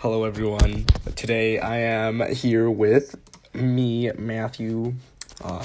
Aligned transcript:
Hello, 0.00 0.24
everyone. 0.24 0.86
Today 1.14 1.58
I 1.58 1.76
am 1.76 2.22
here 2.32 2.70
with 2.70 3.16
me, 3.52 4.10
Matthew. 4.12 4.94
Uh, 5.44 5.62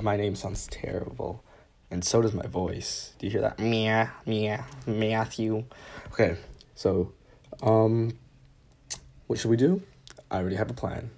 my 0.00 0.16
name 0.16 0.36
sounds 0.36 0.68
terrible, 0.68 1.42
and 1.90 2.04
so 2.04 2.22
does 2.22 2.32
my 2.32 2.46
voice. 2.46 3.12
Do 3.18 3.26
you 3.26 3.32
hear 3.32 3.40
that? 3.40 3.58
Mia, 3.58 4.12
Mia, 4.24 4.64
Matthew. 4.86 5.64
Okay, 6.12 6.36
so, 6.76 7.12
um, 7.60 8.16
what 9.26 9.40
should 9.40 9.50
we 9.50 9.56
do? 9.56 9.82
I 10.30 10.36
already 10.36 10.54
have 10.54 10.70
a 10.70 10.74
plan. 10.74 11.10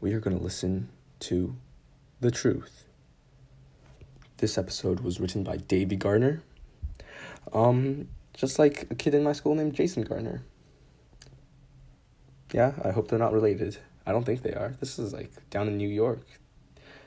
We 0.00 0.12
are 0.12 0.20
going 0.20 0.38
to 0.38 0.42
listen 0.42 0.88
to 1.18 1.56
The 2.20 2.30
Truth. 2.30 2.84
This 4.36 4.56
episode 4.56 5.00
was 5.00 5.18
written 5.18 5.42
by 5.42 5.56
Davy 5.56 5.96
Gardner. 5.96 6.44
Um, 7.52 8.06
just 8.34 8.60
like 8.60 8.86
a 8.88 8.94
kid 8.94 9.14
in 9.14 9.24
my 9.24 9.32
school 9.32 9.56
named 9.56 9.74
Jason 9.74 10.04
Gardner. 10.04 10.44
Yeah, 12.52 12.72
I 12.84 12.90
hope 12.90 13.08
they're 13.08 13.18
not 13.18 13.32
related. 13.32 13.78
I 14.06 14.12
don't 14.12 14.24
think 14.24 14.42
they 14.42 14.52
are. 14.52 14.74
This 14.80 14.98
is 14.98 15.12
like 15.12 15.30
down 15.50 15.68
in 15.68 15.76
New 15.76 15.88
York. 15.88 16.26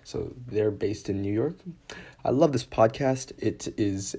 So 0.03 0.33
they're 0.47 0.71
based 0.71 1.09
in 1.09 1.21
New 1.21 1.33
York. 1.33 1.55
I 2.23 2.29
love 2.29 2.51
this 2.51 2.65
podcast. 2.65 3.31
It 3.37 3.67
is 3.77 4.15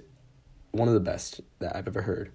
one 0.71 0.89
of 0.89 0.95
the 0.95 1.01
best 1.01 1.41
that 1.59 1.75
I've 1.75 1.89
ever 1.89 2.03
heard. 2.03 2.31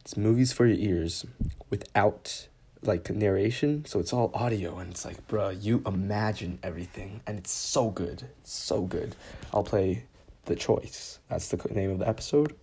It's 0.00 0.16
movies 0.16 0.52
for 0.52 0.66
your 0.66 0.76
ears 0.76 1.24
without 1.70 2.48
like 2.82 3.08
narration. 3.10 3.84
So 3.84 4.00
it's 4.00 4.12
all 4.12 4.30
audio 4.34 4.78
and 4.78 4.90
it's 4.90 5.04
like, 5.04 5.26
bruh, 5.28 5.56
you 5.62 5.82
imagine 5.86 6.58
everything. 6.62 7.20
And 7.26 7.38
it's 7.38 7.52
so 7.52 7.90
good. 7.90 8.24
It's 8.40 8.52
so 8.52 8.82
good. 8.82 9.14
I'll 9.54 9.62
play 9.62 10.04
The 10.46 10.56
Choice. 10.56 11.18
That's 11.28 11.48
the 11.48 11.56
name 11.72 11.90
of 11.90 11.98
the 12.00 12.08
episode. 12.08 12.54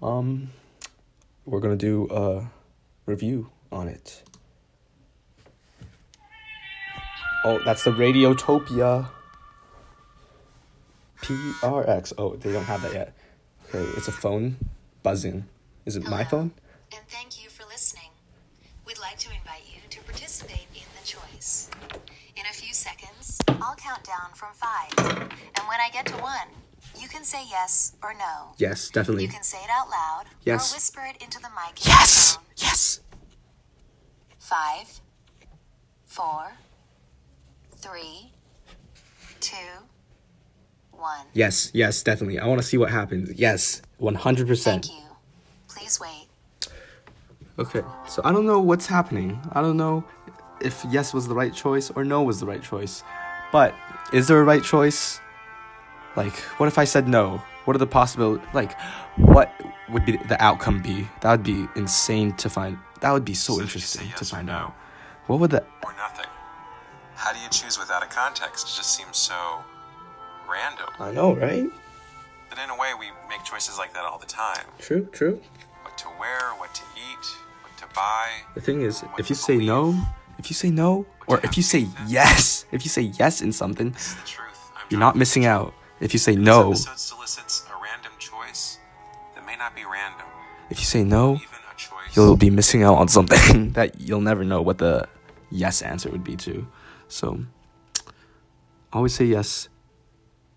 Um, 0.00 0.50
we're 1.44 1.60
to 1.60 1.76
do 1.76 2.08
a 2.10 2.48
review 3.06 3.50
on 3.72 3.88
it. 3.88 4.22
Oh, 7.44 7.60
that's 7.64 7.84
the 7.84 7.90
Radiotopia. 7.90 9.08
PRX. 11.22 12.12
Oh, 12.18 12.36
they 12.36 12.52
don't 12.52 12.64
have 12.64 12.82
that 12.82 12.92
yet. 12.92 13.14
Okay, 13.68 13.84
it's 13.96 14.08
a 14.08 14.12
phone 14.12 14.56
buzzing. 15.02 15.44
Is 15.86 15.96
it 15.96 16.04
my 16.08 16.24
phone? 16.24 16.52
And 16.94 17.02
thank 17.08 17.42
you 17.42 17.50
for 17.50 17.64
listening. 17.66 18.10
We'd 18.86 18.98
like 18.98 19.18
to 19.18 19.28
invite 19.30 19.62
you 19.72 19.80
to 19.90 20.00
participate 20.04 20.66
in 20.74 20.82
the 20.98 21.06
choice. 21.06 21.70
In 22.36 22.42
a 22.50 22.54
few 22.54 22.72
seconds, 22.72 23.38
I'll 23.48 23.76
count 23.76 24.04
down 24.04 24.30
from 24.34 24.48
five. 24.54 24.90
And 24.98 25.68
when 25.68 25.80
I 25.80 25.90
get 25.92 26.06
to 26.06 26.14
one, 26.14 26.48
you 26.98 27.08
can 27.08 27.24
say 27.24 27.42
yes 27.50 27.94
or 28.02 28.14
no. 28.14 28.52
Yes, 28.56 28.88
definitely. 28.88 29.24
You 29.24 29.28
can 29.28 29.42
say 29.42 29.58
it 29.58 29.70
out 29.70 29.90
loud 29.90 30.24
Yes. 30.44 30.72
or 30.72 30.76
whisper 30.76 31.00
it 31.04 31.22
into 31.22 31.38
the 31.40 31.48
mic. 31.50 31.84
Yes! 31.86 32.38
Yes! 32.56 32.97
Five, 34.48 35.02
four, 36.06 36.52
three, 37.76 38.32
two, 39.40 39.54
one. 40.90 41.26
Yes, 41.34 41.70
yes, 41.74 42.02
definitely. 42.02 42.38
I 42.38 42.46
want 42.46 42.58
to 42.58 42.66
see 42.66 42.78
what 42.78 42.90
happens. 42.90 43.38
Yes, 43.38 43.82
100%. 44.00 44.64
Thank 44.64 44.88
you. 44.88 45.02
Please 45.68 46.00
wait. 46.00 46.28
Okay, 47.58 47.82
so 48.08 48.22
I 48.24 48.32
don't 48.32 48.46
know 48.46 48.58
what's 48.58 48.86
happening. 48.86 49.38
I 49.52 49.60
don't 49.60 49.76
know 49.76 50.02
if 50.62 50.82
yes 50.88 51.12
was 51.12 51.28
the 51.28 51.34
right 51.34 51.52
choice 51.52 51.90
or 51.90 52.02
no 52.02 52.22
was 52.22 52.40
the 52.40 52.46
right 52.46 52.62
choice. 52.62 53.04
But 53.52 53.74
is 54.14 54.28
there 54.28 54.40
a 54.40 54.44
right 54.44 54.64
choice? 54.64 55.20
Like, 56.16 56.32
what 56.56 56.68
if 56.68 56.78
I 56.78 56.84
said 56.84 57.06
no? 57.06 57.42
What 57.66 57.76
are 57.76 57.78
the 57.78 57.86
possibilities? 57.86 58.48
Like, 58.54 58.80
what 59.16 59.52
would 59.90 60.06
be 60.06 60.16
the 60.16 60.42
outcome 60.42 60.80
be? 60.80 61.06
That 61.20 61.32
would 61.32 61.42
be 61.42 61.68
insane 61.76 62.32
to 62.36 62.48
find. 62.48 62.78
That 63.00 63.12
would 63.12 63.24
be 63.24 63.34
so, 63.34 63.54
So 63.56 63.60
interesting 63.62 64.00
say 64.02 64.06
to 64.12 64.24
yes 64.24 64.30
find 64.30 64.46
no? 64.46 64.52
out. 64.52 64.74
What 65.26 65.40
would 65.40 65.50
the? 65.50 65.62
or 65.84 65.92
nothing. 65.96 66.26
How 67.14 67.32
do 67.32 67.38
you 67.40 67.48
choose 67.50 67.78
without 67.78 68.02
a 68.02 68.06
context? 68.06 68.66
It 68.68 68.76
just 68.76 68.94
seems 68.96 69.16
so 69.16 69.34
random. 70.50 70.88
I 70.98 71.12
know, 71.12 71.34
right? 71.34 71.68
But 72.48 72.58
in 72.58 72.70
a 72.70 72.76
way, 72.76 72.92
we 72.98 73.06
make 73.28 73.44
choices 73.44 73.76
like 73.78 73.92
that 73.94 74.04
all 74.04 74.18
the 74.18 74.26
time. 74.26 74.64
True, 74.78 75.06
true. 75.12 75.40
What 75.82 75.98
to 75.98 76.06
wear, 76.18 76.40
what 76.58 76.74
to 76.74 76.82
eat, 76.96 77.26
what 77.62 77.76
to 77.78 77.94
buy. 77.94 78.28
The 78.54 78.60
thing 78.60 78.80
is, 78.82 79.04
if 79.18 79.28
you 79.28 79.36
say 79.36 79.56
no, 79.58 79.94
if 80.38 80.48
you 80.50 80.54
say 80.54 80.70
no, 80.70 81.04
or 81.26 81.40
if 81.44 81.56
you 81.56 81.62
say 81.62 81.86
yes, 82.06 82.64
if 82.72 82.84
you 82.84 82.88
say 82.88 83.02
yes 83.02 83.42
in 83.42 83.52
something, 83.52 83.90
the 83.90 83.98
truth. 84.24 84.48
I'm 84.76 84.86
you're 84.90 85.00
not 85.00 85.16
missing 85.16 85.44
out. 85.44 85.74
If 86.00 86.12
you 86.12 86.18
say 86.20 86.36
This 86.36 86.44
no, 86.44 86.68
episode 86.70 86.98
solicits 86.98 87.64
a 87.68 87.74
random 87.82 88.12
choice 88.20 88.78
that 89.34 89.44
may 89.44 89.56
not 89.56 89.74
be 89.74 89.82
random. 89.84 90.26
if 90.70 90.78
you 90.78 90.84
say 90.86 91.02
no, 91.04 91.34
Even 91.34 91.42
a 91.42 91.47
choice. 91.47 91.47
You'll 92.26 92.36
be 92.36 92.50
missing 92.50 92.82
out 92.82 92.96
on 92.96 93.08
something 93.08 93.70
that 93.78 94.00
you'll 94.00 94.20
never 94.20 94.44
know 94.44 94.60
what 94.60 94.78
the 94.78 95.06
yes 95.50 95.82
answer 95.82 96.10
would 96.10 96.24
be 96.24 96.36
to. 96.36 96.66
So, 97.08 97.44
always 98.92 99.14
say 99.14 99.24
yes 99.24 99.68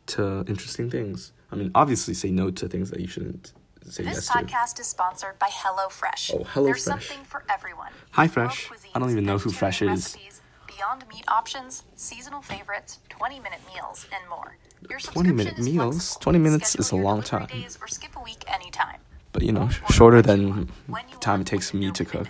to 0.08 0.44
interesting 0.48 0.90
things. 0.90 1.34
I 1.52 1.56
mean, 1.56 1.72
obviously, 1.76 2.14
say 2.14 2.32
no 2.32 2.50
to 2.52 2.68
things 2.68 2.90
that 2.92 3.00
you 3.00 3.08
shouldn't 3.08 3.54
say 3.84 4.04
This 4.04 4.16
yes 4.16 4.28
to. 4.28 4.44
This 4.44 4.52
podcast 4.54 4.80
is 4.80 4.88
sponsored 4.88 5.38
by 5.40 5.48
HelloFresh. 5.48 6.34
Oh, 6.34 6.40
HelloFresh. 6.40 6.66
There's 6.66 6.84
something 6.84 7.24
for 7.26 7.44
everyone. 7.50 7.92
Hi, 8.12 8.28
Fresh. 8.28 8.70
I 8.96 9.00
don't 9.00 9.12
even 9.12 9.26
know 9.26 9.38
who 9.38 9.52
Fresh 9.52 9.80
vegetarian 9.80 9.98
is. 9.98 10.42
Beyond 10.68 11.06
meat 11.10 11.26
options, 11.28 11.84
seasonal 11.96 12.42
favorites, 12.42 13.00
20-minute 13.10 13.60
meals, 13.72 14.08
and 14.12 14.28
more. 14.30 14.58
Your 14.90 15.00
20-minute 15.00 15.58
subscription 15.58 15.60
is 15.60 15.66
meals? 15.66 16.18
20 16.22 16.40
minutes 16.40 16.70
Schedule 16.70 16.82
is 16.82 16.92
a 16.92 16.96
long 16.96 17.22
time. 17.22 17.46
Days 17.48 17.78
or 17.80 17.88
skip 17.88 18.16
a 18.16 18.24
week 18.24 18.44
anytime. 18.48 19.00
But 19.32 19.44
you 19.44 19.52
know, 19.52 19.62
Don't 19.62 19.72
sh- 19.72 19.82
order 19.82 19.94
shorter 19.94 20.22
than 20.22 20.50
want, 20.50 20.70
when 20.88 21.04
you 21.08 21.14
the 21.14 21.20
time 21.20 21.42
it 21.42 21.48
takes 21.48 21.74
me 21.74 21.92
to 21.92 22.06
cook. 22.06 22.28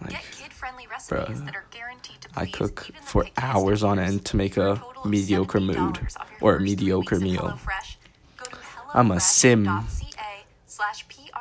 Like, 0.00 0.10
Get 0.10 0.50
bruh, 1.08 1.44
that 1.44 1.54
are 1.54 1.64
guaranteed 1.70 2.20
to 2.22 2.28
I 2.36 2.46
cook 2.46 2.88
for 3.02 3.26
hours 3.36 3.82
on 3.84 3.98
end 3.98 4.24
to 4.26 4.36
make 4.36 4.56
a 4.56 4.82
mediocre 5.04 5.60
mood 5.60 6.00
or 6.40 6.56
a 6.56 6.60
mediocre 6.60 7.20
meal. 7.20 7.58
HelloFresh, 7.58 7.96
go 8.38 8.44
to 8.46 8.56
I'm 8.94 9.10
a 9.10 9.20
sim. 9.20 9.68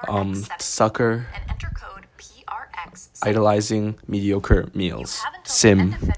Um, 0.08 0.36
sucker 0.60 1.28
and 1.34 1.44
enter 1.50 1.72
code 1.76 2.06
PRX. 2.18 3.10
idolizing 3.24 3.96
mediocre 4.08 4.70
meals. 4.74 5.22
Sim. 5.44 5.94
Sim. 6.00 6.14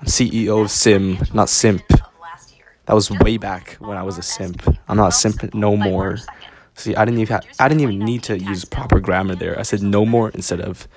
I'm 0.00 0.06
CEO 0.06 0.62
of 0.62 0.70
Sim, 0.70 1.18
not 1.32 1.48
Simp. 1.48 1.82
That 2.86 2.94
was 2.94 3.10
way 3.10 3.36
back 3.36 3.74
when 3.78 3.96
I 3.96 4.02
was 4.02 4.18
a 4.18 4.22
simp. 4.22 4.60
I'm 4.88 4.96
not 4.96 5.08
a 5.08 5.12
simp 5.12 5.54
no 5.54 5.76
more. 5.76 6.18
See, 6.74 6.94
I 6.96 7.04
didn't 7.04 7.20
even 7.20 7.36
ha- 7.36 7.48
I 7.58 7.68
didn't 7.68 7.82
even 7.82 7.98
need 7.98 8.22
to 8.24 8.38
use 8.38 8.64
proper 8.64 8.98
grammar 9.00 9.34
there. 9.34 9.58
I 9.58 9.62
said 9.62 9.82
no 9.82 10.04
more 10.04 10.30
instead 10.30 10.60
of 10.60 10.88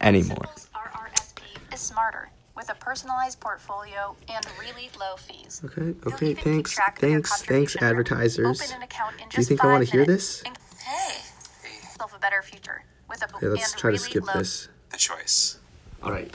anymore. 0.00 0.46
RRSP 0.74 1.72
is 1.72 1.80
smarter 1.80 2.30
with 2.56 2.70
a 2.70 2.74
personalized 2.74 3.40
portfolio 3.40 4.16
and 4.28 4.44
really 4.60 4.90
low 4.98 5.16
fees. 5.16 5.62
Okay, 5.64 5.94
okay, 6.06 6.34
thanks, 6.34 6.72
track 6.72 7.02
of 7.02 7.08
your 7.08 7.22
thanks, 7.22 7.42
thanks, 7.42 7.76
advertisers. 7.76 8.60
Open 8.60 8.76
an 8.76 8.82
account 8.82 9.14
in 9.22 9.28
Do 9.28 9.38
you 9.38 9.44
think 9.44 9.64
I 9.64 9.68
want 9.68 9.86
to 9.86 9.90
hear 9.90 10.04
this? 10.04 10.42
and 10.42 10.56
Hey, 10.84 11.22
a 12.14 12.18
better 12.18 12.42
future 12.42 12.84
with 13.08 13.22
a 13.22 13.36
Okay, 13.36 13.46
let's 13.46 13.72
and 13.72 13.80
try 13.80 13.90
to 13.90 13.98
skip 13.98 14.24
this. 14.34 14.68
The 14.90 14.98
choice. 14.98 15.58
All 16.02 16.10
right. 16.10 16.34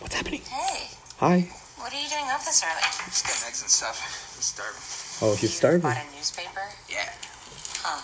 What's 0.00 0.14
happening? 0.14 0.42
Hey, 0.42 0.88
Hi. 1.18 1.48
what 1.78 1.92
are 1.92 2.00
you 2.02 2.08
doing 2.08 2.24
up 2.30 2.44
this 2.44 2.62
early? 2.64 2.82
Just 3.06 3.24
getting 3.24 3.48
eggs 3.48 3.62
and 3.62 3.70
stuff. 3.70 4.34
I'm 4.36 4.42
starving. 4.42 5.01
Oh, 5.20 5.34
he's 5.36 5.54
starving. 5.54 5.82
Bought 5.82 5.96
a 5.98 6.16
newspaper? 6.16 6.62
Yeah. 6.88 7.10
Huh. 7.82 8.00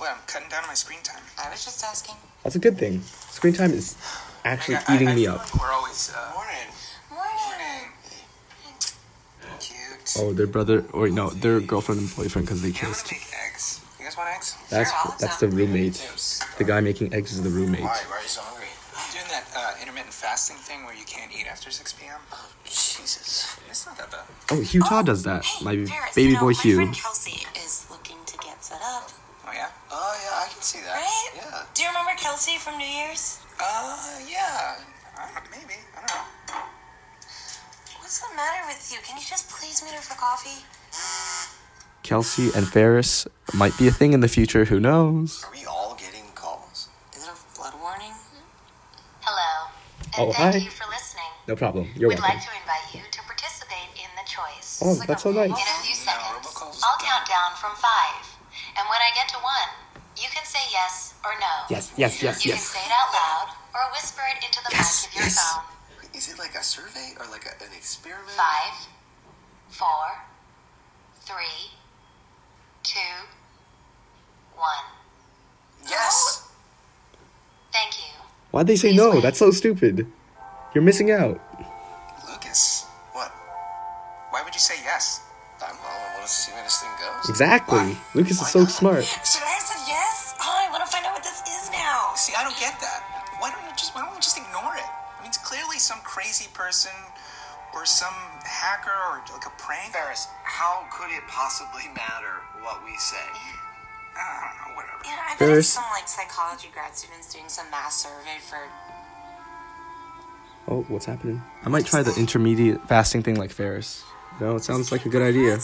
Well, 0.00 0.14
I'm 0.14 0.20
cutting 0.26 0.48
down 0.48 0.62
on 0.64 0.68
my 0.68 0.74
screen 0.74 1.00
time. 1.02 1.22
I 1.42 1.48
was 1.50 1.64
just 1.64 1.82
asking. 1.84 2.16
That's 2.42 2.56
a 2.56 2.58
good 2.58 2.76
thing. 2.78 3.00
Screen 3.30 3.54
time 3.54 3.72
is 3.72 3.96
actually 4.44 4.76
I- 4.76 4.84
I- 4.88 4.94
eating 4.96 5.08
I 5.08 5.14
me 5.14 5.24
feel 5.24 5.34
up. 5.34 5.40
Like 5.54 5.60
we're 5.60 5.72
always. 5.72 6.10
Uh, 6.14 6.32
morning. 6.34 6.68
Morning. 7.10 7.88
Cute. 9.60 10.16
Oh, 10.18 10.32
their 10.32 10.46
brother, 10.46 10.84
or 10.92 11.08
no, 11.08 11.30
their 11.30 11.60
girlfriend 11.60 12.00
and 12.02 12.16
boyfriend 12.16 12.46
because 12.46 12.60
they 12.62 12.68
Yeah, 12.68 12.80
I'm 12.86 12.92
kissed. 12.92 13.04
gonna 13.06 13.16
make 13.20 13.34
eggs. 13.52 13.80
You 13.98 14.04
guys 14.04 14.16
want 14.16 14.28
eggs? 14.30 14.56
That's 14.68 14.90
Sure, 14.90 14.98
I'll 15.04 15.16
that's 15.18 15.36
the 15.38 15.48
roommate. 15.48 15.94
The 16.58 16.64
guy 16.64 16.80
making 16.80 17.14
eggs 17.14 17.32
is 17.32 17.42
the 17.42 17.50
roommate. 17.50 17.80
Why? 17.82 17.96
Why 18.08 18.18
are 18.18 18.22
you 18.22 18.28
so 18.28 18.42
hungry? 18.42 18.68
I'm 18.96 19.10
doing 19.12 19.28
that 19.30 19.44
uh, 19.56 19.80
intermittent 19.80 20.12
fasting 20.12 20.56
thing 20.56 20.84
where 20.84 20.94
you 20.94 21.04
can't 21.06 21.32
eat 21.32 21.46
after 21.50 21.70
6 21.70 21.92
p.m. 21.94 22.20
Oh, 22.32 22.48
Jesus. 22.64 23.56
It's 23.84 24.00
not 24.00 24.10
that 24.10 24.10
bad. 24.10 24.24
Oh, 24.50 24.60
Utah 24.72 25.02
does 25.02 25.24
that. 25.24 25.44
Hey, 25.44 25.64
My 25.64 25.76
Ferris, 25.84 26.14
baby 26.14 26.28
you 26.28 26.34
know, 26.34 26.40
boy 26.40 26.52
my 26.56 26.62
Hugh. 26.62 26.76
friend 26.76 26.94
Kelsey 26.94 27.46
is 27.54 27.86
looking 27.90 28.16
to 28.24 28.38
get 28.38 28.64
set 28.64 28.80
up. 28.80 29.10
Oh, 29.46 29.52
yeah? 29.52 29.68
Oh, 29.90 30.16
yeah, 30.24 30.40
I 30.40 30.48
can 30.50 30.62
see 30.62 30.80
that. 30.80 30.94
Right? 30.96 31.30
Yeah. 31.36 31.62
Do 31.74 31.82
you 31.82 31.88
remember 31.88 32.12
Kelsey 32.16 32.56
from 32.56 32.78
New 32.78 32.86
Year's? 32.86 33.40
Uh, 33.60 34.20
yeah. 34.26 34.76
I 35.20 35.28
don't, 35.34 35.44
maybe. 35.50 35.74
I 35.94 36.00
don't 36.00 36.16
know. 36.16 36.62
What's 38.00 38.20
the 38.20 38.34
matter 38.34 38.66
with 38.68 38.90
you? 38.90 39.00
Can 39.04 39.18
you 39.18 39.24
just 39.28 39.50
please 39.50 39.82
meet 39.84 39.92
her 39.92 40.00
for 40.00 40.16
coffee? 40.18 40.64
Kelsey 42.02 42.50
and 42.56 42.66
Ferris 42.66 43.26
might 43.52 43.76
be 43.76 43.86
a 43.86 43.90
thing 43.92 44.14
in 44.14 44.20
the 44.20 44.28
future. 44.28 44.64
Who 44.64 44.80
knows? 44.80 45.44
Are 45.44 45.52
we 45.52 45.66
all 45.66 45.94
getting 46.00 46.24
calls? 46.34 46.88
Is 47.14 47.24
it 47.24 47.28
a 47.28 47.34
flood 47.36 47.74
warning? 47.82 48.12
Hello. 49.20 49.70
Oh, 50.16 50.32
thank 50.32 50.54
hi. 50.54 50.60
you 50.60 50.70
for 50.70 50.88
listening. 50.90 51.24
No 51.48 51.56
problem. 51.56 51.88
You're 51.96 52.08
We'd 52.08 52.18
welcome. 52.18 52.38
like 52.38 52.48
choice. 54.84 55.00
Oh, 55.00 55.06
that's 55.06 55.22
so 55.22 55.32
nice. 55.32 55.48
In 55.48 55.56
a 55.56 55.80
few 55.80 55.94
seconds, 55.96 56.44
I'll 56.84 57.00
count 57.00 57.24
down 57.28 57.56
from 57.56 57.72
five. 57.80 58.24
And 58.76 58.84
when 58.88 59.00
I 59.00 59.10
get 59.14 59.28
to 59.32 59.38
one, 59.40 59.70
you 60.16 60.28
can 60.30 60.44
say 60.44 60.60
yes 60.70 61.14
or 61.24 61.32
no. 61.40 61.52
Yes, 61.70 61.92
yes, 61.96 62.22
yes, 62.22 62.22
You 62.22 62.28
yes. 62.28 62.44
You 62.44 62.52
can 62.52 62.60
say 62.60 62.84
it 62.84 62.92
out 62.92 63.10
loud 63.12 63.48
or 63.74 63.90
whisper 63.92 64.22
it 64.36 64.44
into 64.44 64.60
the 64.62 64.70
Yes, 64.72 65.06
mic 65.06 65.10
of 65.10 65.16
your 65.16 65.24
yes. 65.24 65.36
phone. 65.40 65.64
Is 66.14 66.28
it 66.32 66.38
like 66.38 66.54
a 66.54 66.62
survey 66.62 67.14
or 67.18 67.26
like 67.30 67.46
a, 67.46 67.54
an 67.64 67.72
experiment? 67.76 68.30
Five, 68.30 68.86
four, 69.68 70.22
three, 71.22 71.72
two, 72.82 73.00
one. 74.54 74.86
Yes. 75.88 76.48
Thank 77.72 77.98
you. 77.98 78.14
Why'd 78.52 78.68
they 78.68 78.76
say 78.76 78.94
no? 78.94 79.20
That's 79.20 79.38
so 79.38 79.50
stupid. 79.50 80.06
You're 80.74 80.84
missing 80.84 81.10
out. 81.10 81.40
Thing 87.38 87.48
goes. 87.48 87.90
Exactly. 87.90 87.96
Lucas 88.14 88.40
is 88.40 88.48
so 88.48 88.64
smart. 88.64 89.04
Should 89.04 89.42
I 89.42 89.54
have 89.58 89.66
said 89.66 89.82
yes? 89.88 90.34
Oh, 90.40 90.54
I 90.54 90.70
want 90.70 90.84
to 90.84 90.90
find 90.90 91.04
out 91.06 91.12
what 91.14 91.22
this 91.24 91.42
is 91.46 91.70
now. 91.70 92.12
See, 92.14 92.32
I 92.36 92.44
don't 92.44 92.58
get 92.58 92.78
that. 92.80 93.02
Why 93.40 93.50
don't 93.50 93.62
you 93.66 93.74
just 93.76 93.94
why 93.94 94.02
don't 94.02 94.14
we 94.14 94.20
just 94.20 94.38
ignore 94.38 94.74
it? 94.76 94.86
I 94.86 95.22
mean, 95.22 95.28
it's 95.28 95.38
clearly 95.38 95.78
some 95.78 95.98
crazy 96.04 96.48
person 96.54 96.92
or 97.74 97.84
some 97.84 98.14
hacker 98.44 98.94
or 99.10 99.20
like 99.34 99.46
a 99.46 99.54
prank. 99.58 99.92
Ferris, 99.92 100.28
how 100.44 100.86
could 100.92 101.10
it 101.10 101.22
possibly 101.28 101.90
matter 101.94 102.40
what 102.62 102.84
we 102.84 102.96
say? 102.96 103.28
I 104.14 104.46
don't 104.46 104.70
know, 104.70 104.76
whatever. 104.78 105.02
Yeah, 105.04 105.18
I 105.26 105.30
bet 105.34 105.38
Ferris. 105.38 105.66
it's 105.66 105.68
some 105.74 105.84
like 105.90 106.06
psychology 106.06 106.70
grad 106.72 106.94
students 106.96 107.32
doing 107.34 107.48
some 107.48 107.68
mass 107.70 108.02
survey 108.02 108.38
for. 108.40 108.58
Oh, 110.66 110.82
what's 110.88 111.04
happening? 111.04 111.42
I 111.64 111.68
might 111.68 111.84
try 111.84 112.02
the 112.02 112.14
intermediate 112.18 112.88
fasting 112.88 113.22
thing 113.22 113.34
like 113.36 113.50
Ferris. 113.50 114.02
No, 114.40 114.56
it 114.56 114.64
sounds 114.64 114.90
like 114.90 115.04
a 115.04 115.08
good 115.08 115.22
idea. 115.22 115.58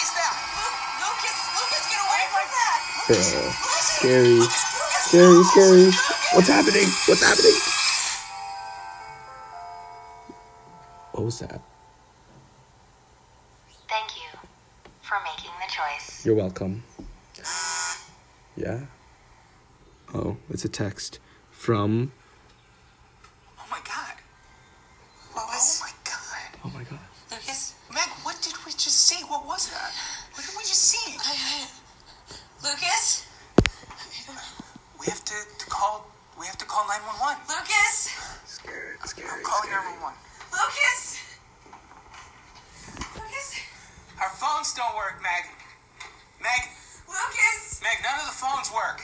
Is 0.00 0.12
that? 0.16 0.32
Lu- 0.56 0.80
Lucas, 1.04 1.36
Lucas, 1.60 1.84
get 1.92 2.00
away 2.00 2.24
from 2.32 2.46
that. 2.56 2.78
Uh, 3.12 3.52
scary. 3.84 4.40
Scary, 5.04 5.44
scary. 5.44 5.92
What's 6.32 6.48
happening? 6.48 6.88
What's 7.04 7.22
happening? 7.22 7.58
What 11.12 11.24
was 11.24 11.38
that? 11.40 11.60
Thank 13.90 14.16
you 14.16 14.38
for 15.02 15.18
making 15.22 15.52
the 15.60 15.68
choice. 15.70 16.24
You're 16.24 16.34
welcome. 16.34 16.82
Yeah? 18.56 18.86
Oh, 20.14 20.38
it's 20.48 20.64
a 20.64 20.68
text 20.70 21.20
from. 21.56 22.12
Oh 23.58 23.64
my 23.70 23.80
god. 23.84 24.14
What 25.32 25.44
Oh 25.44 25.52
was? 25.52 25.80
my 25.80 25.90
god. 26.04 26.50
Oh 26.64 26.70
my 26.76 26.84
god. 26.84 27.00
Lucas? 27.32 27.74
Meg, 27.92 28.08
what 28.22 28.36
did 28.42 28.54
we 28.64 28.72
just 28.72 29.08
see? 29.08 29.24
What 29.24 29.46
was 29.46 29.68
that? 29.72 29.92
What 30.34 30.44
did 30.44 30.54
we 30.56 30.62
just 30.62 30.82
see? 30.84 31.16
I, 31.16 31.32
I, 31.32 31.66
Lucas? 32.62 33.26
We 35.00 35.06
have 35.06 35.24
to, 35.24 35.34
to 35.58 35.66
call. 35.66 36.06
We 36.38 36.46
have 36.46 36.58
to 36.58 36.66
call 36.66 36.86
nine 36.88 37.00
one 37.08 37.16
one. 37.18 37.36
Lucas? 37.48 38.12
Scary, 38.44 38.96
I'm 39.00 39.42
calling 39.42 39.70
nine 39.70 39.84
one 39.96 40.12
one. 40.12 40.16
Lucas? 40.52 41.18
Lucas? 43.16 43.48
Our 44.20 44.30
phones 44.36 44.74
don't 44.74 44.94
work, 44.96 45.20
Meg. 45.22 45.48
Meg, 46.40 46.68
Lucas? 47.08 47.80
Meg, 47.82 47.98
none 48.04 48.20
of 48.20 48.26
the 48.28 48.36
phones 48.36 48.70
work. 48.72 49.02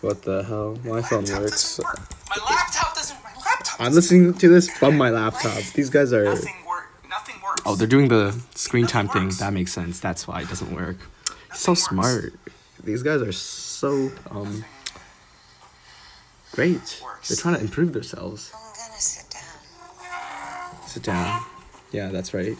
What 0.00 0.22
the 0.22 0.42
hell? 0.44 0.78
My 0.84 1.02
phone 1.02 1.24
works. 1.24 1.78
work. 1.78 1.98
My 2.28 2.36
laptop 2.48 2.94
doesn't. 2.94 3.16
My 3.24 3.30
laptop. 3.44 3.80
I'm 3.80 3.92
doesn't 3.92 3.94
listening 3.94 4.34
to 4.34 4.48
this 4.48 4.68
from 4.70 4.96
my 4.96 5.10
laptop. 5.10 5.62
These 5.74 5.90
guys 5.90 6.12
are. 6.12 6.24
Nothing 6.24 6.54
work. 6.68 6.88
Nothing 7.08 7.36
works. 7.42 7.62
Oh, 7.64 7.74
they're 7.74 7.86
doing 7.86 8.08
the 8.08 8.38
screen 8.54 8.84
Nothing 8.84 9.08
time 9.08 9.08
thing. 9.08 9.30
That 9.38 9.52
makes 9.52 9.72
sense. 9.72 9.98
That's 10.00 10.28
why 10.28 10.42
it 10.42 10.48
doesn't 10.48 10.72
work. 10.74 10.96
He's 11.50 11.60
so 11.60 11.72
works. 11.72 11.82
smart. 11.84 12.32
These 12.84 13.02
guys 13.02 13.22
are 13.22 13.32
so 13.32 14.10
um 14.30 14.64
great. 16.52 17.00
works. 17.02 17.28
They're 17.28 17.36
trying 17.36 17.54
to 17.56 17.60
improve 17.60 17.92
themselves. 17.92 18.52
I'm 18.54 18.60
gonna 18.60 19.00
sit 19.00 19.30
down. 19.30 20.86
Sit 20.86 21.02
down. 21.02 21.42
Yeah, 21.92 22.08
that's 22.08 22.34
right. 22.34 22.56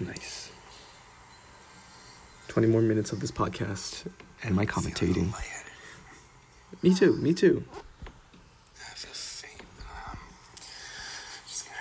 Nice. 0.00 0.33
20 2.54 2.68
more 2.68 2.80
minutes 2.82 3.10
of 3.10 3.18
this 3.18 3.32
podcast 3.32 4.06
and 4.44 4.54
my 4.54 4.64
commentating. 4.64 5.32
lightheaded. 5.32 5.72
Me 6.84 6.94
too, 6.94 7.16
me 7.16 7.34
too. 7.34 7.64
I 8.78 8.94
feel 8.94 9.10
faint. 9.12 9.60
Um, 9.82 10.16
just 11.48 11.66
gonna- 11.66 11.76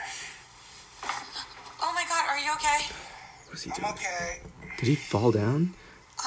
Oh 1.83 1.93
my 1.93 2.03
god, 2.09 2.25
are 2.27 2.39
you 2.39 2.51
okay? 2.55 2.87
What's 3.49 3.61
he 3.61 3.69
I'm 3.71 3.77
doing? 3.81 3.93
okay. 3.93 4.39
Did 4.79 4.87
he 4.87 4.95
fall 4.95 5.31
down? 5.31 5.75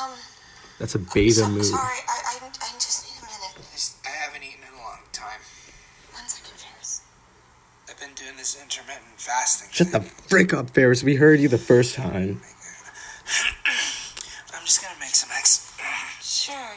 Um, 0.00 0.10
That's 0.78 0.94
a 0.94 1.00
beta 1.00 1.32
so, 1.42 1.48
move. 1.48 1.64
sorry, 1.66 1.82
I, 2.06 2.38
I, 2.40 2.46
I 2.46 2.72
just 2.74 3.02
need 3.04 3.18
a 3.18 3.26
minute. 3.26 3.56
I 3.58 3.72
just- 3.74 3.96
I 4.06 4.10
haven't 4.10 4.44
eaten 4.44 4.62
in 4.62 4.74
a 4.78 4.82
long 4.82 5.00
time. 5.10 5.40
One 6.12 6.28
second, 6.28 6.54
Ferris. 6.54 7.00
I've 7.90 7.98
been 7.98 8.14
doing 8.14 8.36
this 8.36 8.56
intermittent 8.62 9.18
fasting. 9.18 9.70
Shut 9.72 9.90
the 9.90 9.98
thing. 10.00 10.28
frick 10.28 10.54
up, 10.54 10.70
Ferris. 10.70 11.02
We 11.02 11.16
heard 11.16 11.40
you 11.40 11.48
the 11.48 11.58
first 11.58 11.96
time. 11.96 12.40
I'm 14.54 14.64
just 14.64 14.82
gonna 14.82 14.98
make 15.00 15.14
some 15.14 15.30
eggs. 15.36 15.62
Sure. 16.20 16.74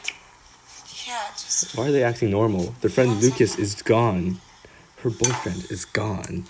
Yeah, 1.06 1.28
just. 1.32 1.59
Why 1.74 1.86
are 1.88 1.92
they 1.92 2.02
acting 2.02 2.30
normal? 2.30 2.74
Their 2.80 2.90
friend 2.90 3.22
Lucas 3.22 3.58
is 3.58 3.80
gone. 3.82 4.40
Her 5.02 5.10
boyfriend 5.10 5.70
is 5.70 5.84
gone. 5.84 6.44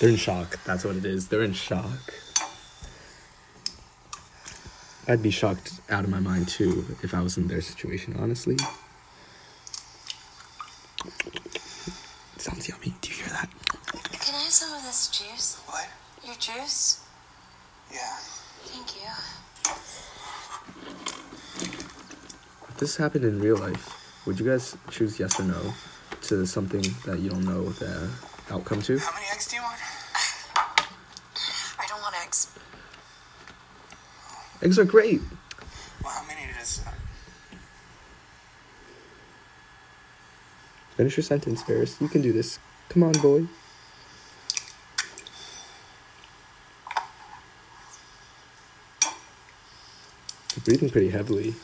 They're 0.00 0.08
in 0.08 0.16
shock. 0.16 0.58
That's 0.64 0.84
what 0.84 0.96
it 0.96 1.04
is. 1.04 1.28
They're 1.28 1.42
in 1.42 1.52
shock. 1.52 2.14
I'd 5.06 5.22
be 5.22 5.30
shocked 5.30 5.80
out 5.88 6.04
of 6.04 6.10
my 6.10 6.20
mind 6.20 6.48
too 6.48 6.84
if 7.02 7.14
I 7.14 7.20
was 7.22 7.38
in 7.38 7.48
their 7.48 7.60
situation, 7.60 8.16
honestly. 8.18 8.56
It 11.06 12.40
Sounds 12.42 12.68
yummy. 12.68 12.94
Do 13.00 13.10
you 13.10 13.16
hear 13.16 13.28
that? 13.28 13.48
Can 14.20 14.34
I 14.34 14.42
have 14.42 14.52
some 14.52 14.74
of 14.74 14.82
this 14.82 15.08
juice? 15.08 15.60
What? 15.66 15.88
Your 16.24 16.34
juice? 16.34 17.04
Yeah. 17.90 18.16
Thank 18.64 18.96
you. 18.96 19.08
If 22.68 22.76
this 22.78 22.96
happened 22.96 23.24
in 23.24 23.40
real 23.40 23.56
life, 23.56 23.97
would 24.28 24.38
you 24.38 24.44
guys 24.44 24.76
choose 24.90 25.18
yes 25.18 25.40
or 25.40 25.44
no 25.44 25.72
to 26.20 26.44
something 26.44 26.82
that 27.06 27.18
you 27.18 27.30
don't 27.30 27.46
know 27.46 27.70
the 27.70 28.10
outcome 28.50 28.82
to? 28.82 28.98
How 28.98 29.14
many 29.14 29.24
eggs 29.32 29.48
do 29.48 29.56
you 29.56 29.62
want? 29.62 29.80
I 31.78 31.86
don't 31.88 32.02
want 32.02 32.14
eggs. 32.22 32.52
Eggs 34.60 34.78
are 34.78 34.84
great. 34.84 35.22
Well, 36.04 36.12
how 36.12 36.26
many 36.26 36.42
does? 36.52 36.82
Uh, 36.86 36.90
Finish 40.98 41.16
your 41.16 41.24
sentence, 41.24 41.62
Ferris. 41.62 41.98
You 41.98 42.08
can 42.08 42.20
do 42.20 42.30
this. 42.30 42.58
Come 42.90 43.04
on, 43.04 43.12
boy. 43.12 43.46
You're 50.54 50.64
breathing 50.66 50.90
pretty 50.90 51.08
heavily. 51.08 51.54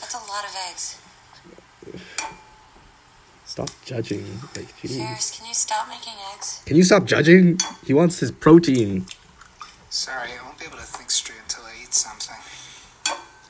That's 0.00 0.14
a 0.14 0.18
lot 0.18 0.44
of 0.44 0.56
eggs. 0.68 0.98
Stop 3.52 3.68
judging. 3.84 4.24
Like, 4.56 4.74
geez. 4.80 4.96
Ferris, 4.96 5.36
can 5.36 5.46
you 5.46 5.52
stop 5.52 5.86
making 5.86 6.14
eggs? 6.34 6.62
Can 6.64 6.74
you 6.74 6.82
stop 6.82 7.04
judging? 7.04 7.58
He 7.84 7.92
wants 7.92 8.18
his 8.18 8.32
protein. 8.32 9.04
sorry, 9.90 10.30
I 10.40 10.42
won't 10.42 10.58
be 10.58 10.64
able 10.64 10.78
to 10.78 10.84
think 10.84 11.10
straight 11.10 11.36
until 11.42 11.64
I 11.64 11.72
eat 11.82 11.92
something. 11.92 12.34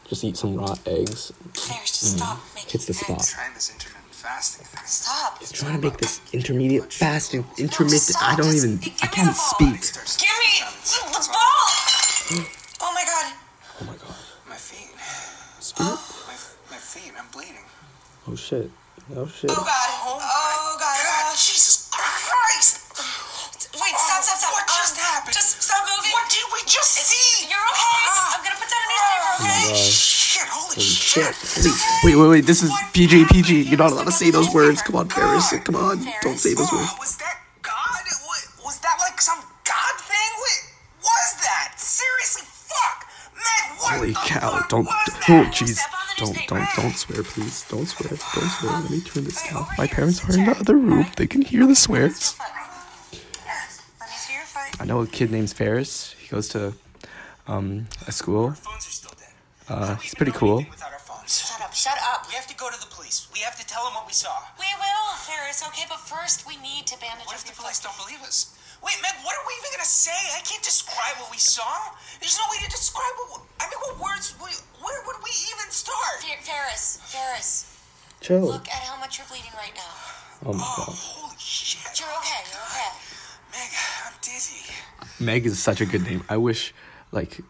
Just 0.08 0.24
eat 0.24 0.36
some 0.36 0.56
raw 0.56 0.74
eggs. 0.86 1.30
Ferris, 1.54 2.00
just 2.00 2.16
mm. 2.16 2.18
stop 2.18 2.40
making 2.56 2.70
Hits 2.72 2.86
the 2.86 2.94
eggs. 2.94 2.98
spot. 2.98 3.22
Trying 3.22 3.54
this 3.54 3.70
intermittent 3.70 4.12
fasting 4.12 4.66
thing. 4.66 4.82
Stop. 4.86 5.38
He's 5.38 5.52
trying 5.52 5.80
to 5.80 5.86
make 5.86 5.98
this 5.98 6.20
intermediate 6.32 6.92
fasting. 6.92 7.44
Intermittent. 7.56 8.02
stop. 8.02 8.32
I 8.32 8.34
don't 8.34 8.56
even. 8.56 8.78
give 8.78 8.94
I 9.04 9.06
can't 9.06 9.36
speak. 9.36 9.84
Starts 9.84 10.16
Give 10.16 10.34
me 10.42 10.66
the 10.98 11.28
ball! 11.30 12.42
Oh 12.82 12.90
my 12.92 13.04
god. 13.06 13.32
Oh 13.80 13.84
my 13.86 13.94
god. 13.94 14.16
My 14.48 14.56
feet. 14.56 14.90
Speak. 15.60 15.86
My, 15.86 15.94
my 16.74 16.80
feet. 16.82 17.12
I'm 17.16 17.30
bleeding. 17.30 17.62
Oh 18.26 18.34
shit. 18.34 18.68
Oh 19.16 19.26
shit. 19.26 19.50
Oh 19.50 19.62
god. 19.62 19.91
Oh 20.20 20.76
god. 20.78 20.96
God, 20.98 21.32
Oh. 21.32 21.36
Jesus 21.36 21.88
Christ! 21.90 22.78
Wait, 23.72 23.96
stop, 23.96 24.20
stop, 24.22 24.36
stop. 24.36 24.52
What 24.52 24.66
just 24.68 24.98
Um, 24.98 25.04
happened? 25.04 25.34
Just 25.34 25.62
stop 25.62 25.82
moving. 25.88 26.12
What 26.12 26.28
did 26.28 26.44
we 26.52 26.60
just 26.68 26.92
see? 26.92 27.48
You're 27.48 27.56
okay. 27.72 28.00
I'm 28.36 28.42
gonna 28.44 28.56
put 28.60 28.68
down 28.68 28.82
a 28.84 28.88
newspaper, 28.92 29.30
okay? 29.40 29.64
God. 29.72 29.76
Shit! 29.76 30.48
Holy, 30.48 30.74
Holy 30.76 30.84
shit! 30.84 31.34
shit. 31.34 31.72
Wait, 32.04 32.16
wait, 32.16 32.28
wait. 32.28 32.44
This 32.46 32.62
is 32.62 32.70
PG, 32.92 33.26
PG. 33.32 33.62
You're 33.62 33.78
not 33.78 33.92
allowed 33.92 34.04
to 34.06 34.12
say 34.12 34.30
those 34.30 34.52
words. 34.52 34.82
Come 34.82 34.96
on, 34.96 35.08
Ferris. 35.08 35.52
Come 35.64 35.76
on. 35.76 36.04
Don't 36.20 36.38
say 36.38 36.52
those 36.54 36.70
words. 36.72 36.88
Oh, 36.92 36.96
was 37.00 37.16
that 37.16 37.40
God? 37.62 38.04
Was 38.64 38.78
that 38.80 38.96
like 39.00 39.20
some 39.20 39.40
God 39.64 39.94
thing? 40.04 40.30
What 40.40 40.60
was 41.00 41.28
that? 41.42 41.74
Seriously, 41.80 42.42
fuck, 42.44 43.06
man! 43.34 43.76
What? 43.78 43.92
Holy 43.96 44.14
Cal, 44.14 44.64
don't. 44.68 44.84
What 44.84 44.96
was 45.06 45.16
Oh, 45.28 45.42
that? 45.44 45.52
jeez. 45.52 45.80
Step 46.26 46.52
on 46.52 46.58
the 46.60 46.64
Don't, 46.64 46.76
don't, 46.76 46.82
don't 46.82 46.96
swear, 46.96 47.22
please. 47.22 47.64
Don't 47.68 47.86
swear. 47.86 48.08
Don't 48.10 48.50
swear. 48.50 48.72
Let 48.80 48.90
me 48.90 49.00
turn 49.00 49.24
this 49.24 49.42
down. 49.48 49.66
My 49.78 49.86
parents 49.86 50.22
are 50.28 50.32
in 50.38 50.44
the 50.44 50.56
other 50.58 50.76
room. 50.76 51.06
They 51.16 51.26
can 51.26 51.42
hear 51.42 51.66
the 51.66 51.74
swears. 51.74 52.36
Let 52.38 54.08
me 54.08 54.16
see 54.16 54.34
your 54.34 54.42
foot. 54.44 54.80
I 54.80 54.84
know 54.84 55.00
a 55.00 55.06
kid 55.06 55.30
named 55.30 55.50
Ferris. 55.50 56.14
He 56.20 56.28
goes 56.28 56.48
to 56.50 56.74
um, 57.46 57.88
a 58.06 58.12
school. 58.12 58.52
Phones 58.52 58.86
are 58.86 58.90
still 58.90 59.14
dead. 59.18 59.34
Uh, 59.68 59.96
he's 59.96 60.14
pretty 60.14 60.32
cool. 60.32 60.62
anything 60.62 60.70
Without 60.70 60.92
our 60.92 60.98
phones. 60.98 61.38
Shut 61.38 61.60
up, 61.60 61.74
shut 61.74 61.98
up. 62.02 62.26
We 62.28 62.34
have 62.34 62.46
to 62.46 62.56
go 62.56 62.70
to 62.70 62.78
the 62.78 62.90
police. 62.94 63.28
We 63.32 63.40
have 63.40 63.58
to 63.58 63.66
tell 63.66 63.84
them 63.84 63.94
what 63.94 64.06
we 64.06 64.12
saw. 64.12 64.32
We 64.58 64.66
will, 64.78 65.06
Ferris, 65.26 65.62
okay, 65.68 65.86
but 65.88 65.98
first 66.00 66.46
we 66.46 66.56
need 66.58 66.86
to 66.86 66.98
bandage 66.98 67.26
What 67.26 67.36
if 67.36 67.44
the 67.44 67.54
police 67.54 67.80
don't 67.80 67.96
believe 67.98 68.22
us? 68.22 68.54
Wait, 68.82 68.98
Meg, 68.98 69.14
what 69.22 69.38
are 69.38 69.46
we 69.46 69.54
even 69.62 69.70
gonna 69.78 69.86
say? 69.86 70.18
I 70.34 70.42
can't 70.42 70.62
describe 70.62 71.14
what 71.22 71.30
we 71.30 71.38
saw. 71.38 71.94
There's 72.18 72.34
no 72.34 72.46
way 72.50 72.58
to 72.66 72.70
describe 72.70 73.14
what. 73.30 73.46
I 73.62 73.70
mean, 73.70 73.78
what 73.78 73.91
Chill. 78.22 78.40
look 78.40 78.68
at 78.68 78.82
how 78.86 78.98
much 79.00 79.18
you're 79.18 79.26
bleeding 79.28 79.50
right 79.56 79.74
now. 79.74 79.94
Oh 80.46 80.52
my 80.54 80.62
Oh, 80.62 80.74
god. 80.86 80.94
holy 80.94 81.34
shit. 81.38 81.98
You're 82.00 82.08
okay, 82.22 82.40
you're 82.50 82.62
okay. 82.70 82.92
Meg, 83.52 83.70
I'm 84.06 84.14
dizzy. 84.22 84.62
Meg 85.20 85.46
is 85.46 85.58
such 85.58 85.80
a 85.80 85.86
good 85.86 86.02
name. 86.04 86.24
I 86.28 86.36
wish, 86.38 86.72
like, 87.10 87.40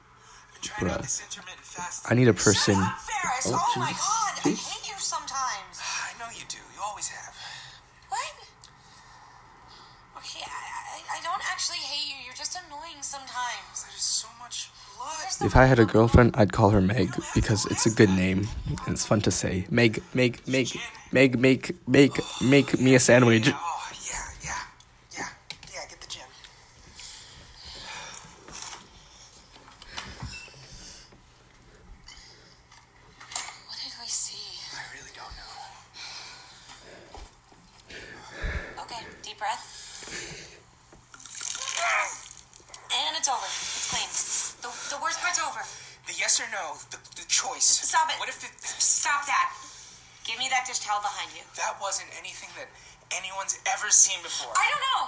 I'm 0.79 0.89
Bruh. 0.89 0.93
out 0.97 1.03
this 1.03 1.21
intermittent 1.23 1.65
fasting. 1.67 2.09
I 2.11 2.15
need 2.19 2.29
a 2.29 2.35
person. 2.35 2.75
Shut 2.75 2.99
Ferris. 3.05 3.47
Oh, 3.53 3.61
Oh, 3.61 3.81
my 3.81 3.93
jeez. 3.93 4.01
god, 4.01 4.33
I 4.45 4.49
Jeez. 4.49 4.61
hate 4.73 4.89
you 4.89 4.99
sometimes. 4.99 5.75
I 5.79 6.17
know 6.19 6.27
you 6.33 6.45
do. 6.49 6.59
You 6.75 6.81
always 6.83 7.09
have. 7.09 7.35
What? 8.09 8.35
Okay, 10.19 10.43
I, 10.47 10.97
I, 10.97 11.19
I 11.19 11.23
don't 11.23 11.43
actually 11.53 11.79
hate 11.85 12.09
you. 12.09 12.19
You're 12.25 12.35
just 12.39 12.57
annoying 12.57 13.03
sometimes. 13.03 13.85
There's 13.87 14.03
so 14.25 14.29
much 14.41 14.71
blood. 14.97 15.13
There's 15.21 15.31
if 15.45 15.57
I 15.57 15.67
had 15.67 15.79
a 15.79 15.85
girlfriend, 15.85 16.35
I'd 16.37 16.53
call 16.53 16.71
her 16.71 16.81
Meg 16.81 17.11
because 17.35 17.67
it's 17.67 17.87
a 17.87 17.91
good 17.91 18.11
name 18.11 18.49
and 18.87 18.95
it's 18.95 19.05
fun 19.07 19.21
to 19.23 19.31
say. 19.31 19.67
Meg, 19.71 20.03
Meg, 20.15 20.41
Meg, 20.47 20.69
Meg, 21.13 21.39
make, 21.39 21.73
make, 21.89 22.19
make 22.41 22.81
me 22.81 22.95
a 22.95 23.01
sandwich. 23.01 23.51
Oh, 23.53 23.91
yeah, 24.11 24.33
yeah, 24.43 24.59
yeah, 25.17 25.29
yeah. 25.73 25.85
Get 25.91 26.01
the 26.01 26.07
gym. 26.07 26.23
What 33.67 33.79
did 33.83 33.93
we 34.01 34.07
see? 34.09 34.61
I 34.73 34.83
really 34.95 35.13
don't 35.15 35.35
know. 35.37 35.55
Okay, 38.83 39.03
deep 39.23 39.39
breath. 39.39 39.69
And 42.95 43.17
it's 43.17 43.29
over. 43.29 43.47
It's 43.47 43.89
clean. 43.89 44.09
The, 44.63 44.69
the 44.95 45.03
worst 45.03 45.19
part's 45.21 45.41
over. 45.41 45.65
The 46.07 46.12
yes 46.23 46.39
or 46.39 46.47
no, 46.55 46.79
the, 46.95 47.03
the 47.19 47.27
choice. 47.27 47.67
Stop 47.83 48.07
it. 48.07 48.15
What 48.23 48.31
if 48.31 48.39
it, 48.47 48.55
Stop 48.63 49.27
that. 49.27 49.51
Give 50.23 50.39
me 50.39 50.47
that 50.55 50.63
dish 50.71 50.79
towel 50.79 51.03
behind 51.03 51.35
you. 51.35 51.43
that 51.59 51.83
wasn't 51.83 52.07
anything 52.15 52.47
that 52.55 52.71
anyone's 53.11 53.59
ever 53.67 53.91
seen 53.91 54.23
before? 54.23 54.55
I 54.55 54.71
don't 54.71 54.85
know. 54.87 55.03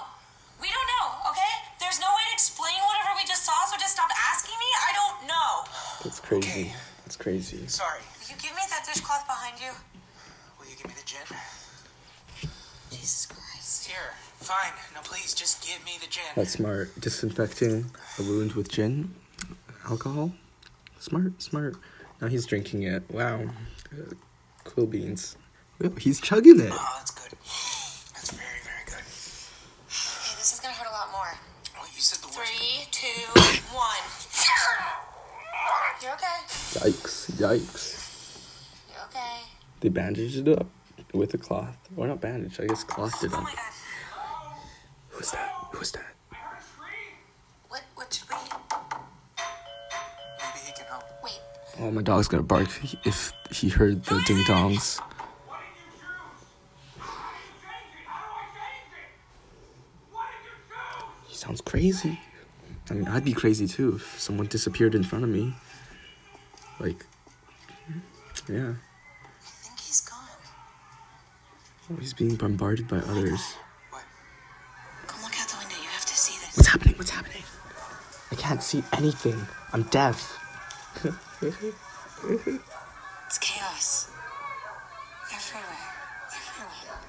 We 0.59 0.67
don't 0.67 0.89
know, 0.99 1.31
okay? 1.31 1.53
There's 1.79 2.03
no 2.03 2.11
way 2.11 2.23
to 2.27 2.33
explain 2.35 2.75
whatever 2.83 3.15
we 3.15 3.23
just 3.23 3.47
saw, 3.47 3.55
so 3.71 3.79
just 3.79 3.95
stop 3.95 4.11
asking 4.11 4.59
me. 4.59 4.69
I 4.83 4.91
don't 4.91 5.17
know. 5.31 5.51
That's 6.03 6.19
crazy. 6.19 6.75
That's 7.07 7.15
crazy. 7.15 7.63
Sorry. 7.67 8.03
Will 8.19 8.35
you 8.35 8.39
give 8.43 8.51
me 8.51 8.63
that 8.67 8.83
dishcloth 8.83 9.23
behind 9.27 9.55
you? 9.63 9.71
Will 10.59 10.67
you 10.67 10.75
give 10.75 10.87
me 10.91 10.95
the 10.99 11.07
gin? 11.07 11.27
Jesus 12.91 13.27
Christ. 13.27 13.87
Here, 13.87 14.15
fine. 14.39 14.75
No, 14.95 14.99
please, 15.03 15.33
just 15.33 15.63
give 15.63 15.79
me 15.85 15.95
the 15.99 16.07
gin. 16.11 16.27
That's 16.35 16.51
smart. 16.51 16.91
Disinfecting 16.99 17.91
a 18.19 18.21
wound 18.23 18.53
with 18.53 18.67
gin, 18.71 19.15
alcohol. 19.87 20.31
Smart, 21.05 21.39
smart. 21.39 21.75
Now 22.19 22.27
he's 22.29 22.47
drinking 22.47 22.81
it. 22.81 23.03
Wow. 23.11 23.41
Uh, 23.93 24.15
cool 24.63 24.87
beans. 24.87 25.37
Whoa, 25.79 25.91
he's 25.99 26.19
chugging 26.19 26.59
it. 26.59 26.71
Oh, 26.73 26.95
that's 26.97 27.11
good. 27.11 27.31
That's 28.15 28.31
very, 28.31 28.59
very 28.65 28.85
good. 28.87 29.05
Okay, 29.05 30.33
this 30.41 30.51
is 30.53 30.59
gonna 30.59 30.73
hurt 30.73 30.87
a 30.89 30.91
lot 30.91 31.11
more. 31.11 31.31
Oh, 31.77 31.85
you 31.93 32.01
said 32.01 32.27
the 32.27 32.35
worst. 32.35 32.51
Three, 32.53 32.87
two, 32.89 33.21
one. 33.71 34.01
You're 36.01 36.13
okay. 36.13 36.89
Yikes, 36.89 37.31
yikes. 37.33 38.49
You're 38.91 39.03
okay. 39.05 39.41
They 39.81 39.89
bandaged 39.89 40.47
it 40.47 40.57
up 40.59 40.65
with 41.13 41.35
a 41.35 41.37
cloth. 41.37 41.77
Or 41.95 42.07
not 42.07 42.19
bandaged, 42.19 42.59
I 42.59 42.65
guess 42.65 42.83
clothed 42.83 43.23
it 43.23 43.29
Oh 43.31 43.37
up. 43.37 43.43
my 43.43 43.53
Oh, 51.85 51.91
my 51.91 52.01
dog's 52.01 52.27
gonna 52.27 52.41
bark 52.41 52.67
if 53.05 53.31
he 53.51 53.69
heard 53.69 54.03
the 54.05 54.19
ding 54.25 54.43
dongs. 54.45 54.99
He 61.27 61.35
sounds 61.35 61.61
crazy. 61.61 62.19
I 62.89 62.95
mean, 62.95 63.07
I'd 63.07 63.23
be 63.23 63.33
crazy 63.33 63.67
too 63.67 63.97
if 63.97 64.19
someone 64.19 64.47
disappeared 64.47 64.95
in 64.95 65.03
front 65.03 65.25
of 65.25 65.29
me. 65.29 65.53
Like, 66.79 67.05
yeah. 68.49 68.73
I 68.73 69.45
think 69.45 69.79
he's 69.79 70.01
gone. 70.01 70.17
Oh, 71.91 71.97
he's 71.99 72.15
being 72.15 72.33
bombarded 72.33 72.87
by 72.87 72.97
others. 72.97 73.41
What? 73.91 74.01
Come 75.05 75.21
look 75.21 75.39
out 75.39 75.47
the 75.49 75.57
window. 75.59 75.75
You 75.75 75.89
have 75.89 76.05
to 76.05 76.17
see 76.17 76.43
this. 76.43 76.57
What's 76.57 76.69
happening? 76.69 76.95
What's 76.95 77.11
happening? 77.11 77.43
I 78.31 78.35
can't 78.35 78.63
see 78.63 78.83
anything. 78.93 79.39
I'm 79.71 79.83
deaf. 79.83 80.41
Mm-hmm. 81.51 82.57
It's 83.27 83.37
chaos. 83.39 84.09
Everywhere. 85.33 85.93
Everywhere. 86.31 86.99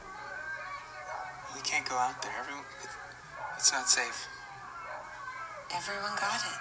We 1.54 1.60
can't 1.62 1.88
go 1.88 1.94
out 1.96 2.20
there. 2.22 2.32
Everyone, 2.40 2.64
it's 3.56 3.72
not 3.72 3.88
safe. 3.88 4.26
Everyone 5.74 6.12
got 6.20 6.40
it. 6.40 6.58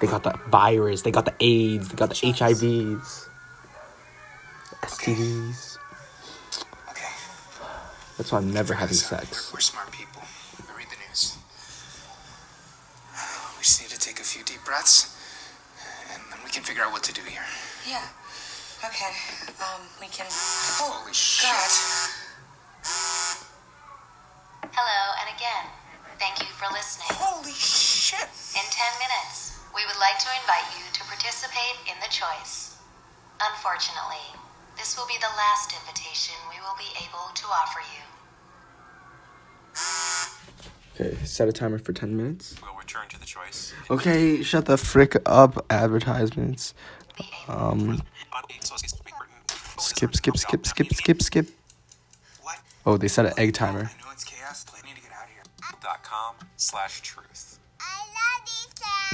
They 0.00 0.06
got 0.06 0.22
the 0.22 0.38
virus. 0.48 1.02
They 1.02 1.10
got 1.10 1.24
the 1.24 1.34
AIDS. 1.40 1.88
They 1.88 1.96
got 1.96 2.10
the 2.10 2.14
HIVs. 2.14 3.26
STDs. 4.82 5.78
Okay. 6.90 7.12
That's 8.16 8.30
why 8.32 8.38
I'm 8.38 8.52
never 8.52 8.74
having 8.74 8.94
Guys, 8.96 9.10
We're, 9.10 9.18
sex. 9.18 9.52
we're 9.52 9.60
smart 9.60 9.90
people. 9.90 10.22
We 10.58 10.76
read 10.78 10.86
the 10.90 10.96
news. 11.08 11.36
We 13.56 13.62
just 13.62 13.80
need 13.82 13.90
to 13.90 13.98
take 13.98 14.20
a 14.20 14.24
few 14.24 14.44
deep 14.44 14.64
breaths, 14.64 15.16
and 16.14 16.22
then 16.30 16.38
we 16.44 16.50
can 16.50 16.57
figure 16.68 16.84
out 16.84 16.92
what 16.92 17.00
to 17.00 17.16
do 17.16 17.24
here. 17.24 17.48
Yeah. 17.88 18.04
Okay. 18.84 19.08
Um, 19.56 19.88
we 19.96 20.06
can. 20.12 20.28
Oh, 20.28 21.00
Holy 21.00 21.16
shit. 21.16 21.48
God. 21.48 21.72
Hello, 24.68 25.00
and 25.24 25.32
again, 25.32 25.64
thank 26.20 26.44
you 26.44 26.50
for 26.60 26.68
listening. 26.68 27.08
Holy 27.16 27.56
shit. 27.56 28.28
In 28.52 28.66
10 28.68 28.84
minutes, 29.00 29.56
we 29.72 29.80
would 29.88 29.96
like 29.96 30.20
to 30.20 30.28
invite 30.44 30.68
you 30.76 30.84
to 30.92 31.00
participate 31.08 31.80
in 31.88 31.96
the 32.04 32.12
choice. 32.12 32.76
Unfortunately, 33.40 34.36
this 34.76 34.92
will 34.92 35.08
be 35.08 35.16
the 35.24 35.32
last 35.40 35.72
invitation 35.72 36.36
we 36.52 36.60
will 36.60 36.76
be 36.76 36.92
able 37.00 37.32
to 37.32 37.48
offer 37.48 37.80
you. 37.80 38.04
Okay, 41.00 41.16
set 41.24 41.48
a 41.48 41.52
timer 41.52 41.78
for 41.78 41.92
10 41.92 42.16
minutes. 42.16 42.56
We'll 42.60 42.74
return 42.74 43.06
to 43.10 43.20
the 43.20 43.26
choice. 43.26 43.72
Okay, 43.88 44.42
shut 44.42 44.66
the 44.66 44.76
frick 44.76 45.16
up, 45.26 45.64
advertisements. 45.70 46.74
Um, 47.46 48.02
skip, 49.78 50.14
skip, 50.16 50.36
skip, 50.36 50.66
skip, 50.66 50.92
skip, 50.92 51.22
skip. 51.22 51.48
What? 52.42 52.58
Oh, 52.84 52.96
they 52.96 53.06
set 53.06 53.26
an 53.26 53.32
egg 53.36 53.54
timer. 53.54 53.78
I 53.78 54.02
know 54.02 54.10
it's 54.12 54.24
chaos. 54.24 54.66
I 54.74 54.84
need 54.86 54.96
to 54.96 55.02
get 55.02 55.12
out 55.12 55.24
of 55.26 55.30
here. 55.30 55.42
Dot 55.80 56.02
com 56.02 56.34
slash 56.56 57.00
truth. 57.02 57.60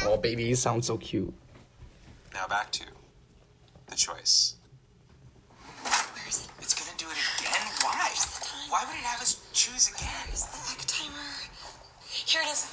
Oh, 0.03 0.17
baby, 0.17 0.45
you 0.45 0.55
sound 0.55 0.85
so 0.85 0.97
cute. 0.97 1.33
Now 2.33 2.47
back 2.47 2.71
to 2.73 2.85
the 3.89 3.97
choice. 3.97 4.57
Where 5.83 6.29
is 6.29 6.45
it? 6.45 6.51
It's 6.61 6.75
gonna 6.75 6.97
do 6.97 7.07
it 7.07 7.17
again? 7.41 7.67
Why? 7.83 8.11
Why 8.71 8.85
would 8.87 8.95
it 8.95 9.05
have 9.05 9.21
us 9.21 9.41
choose 9.53 9.89
again? 9.89 10.84
Here 12.25 12.41
it 12.43 12.49
is. 12.51 12.67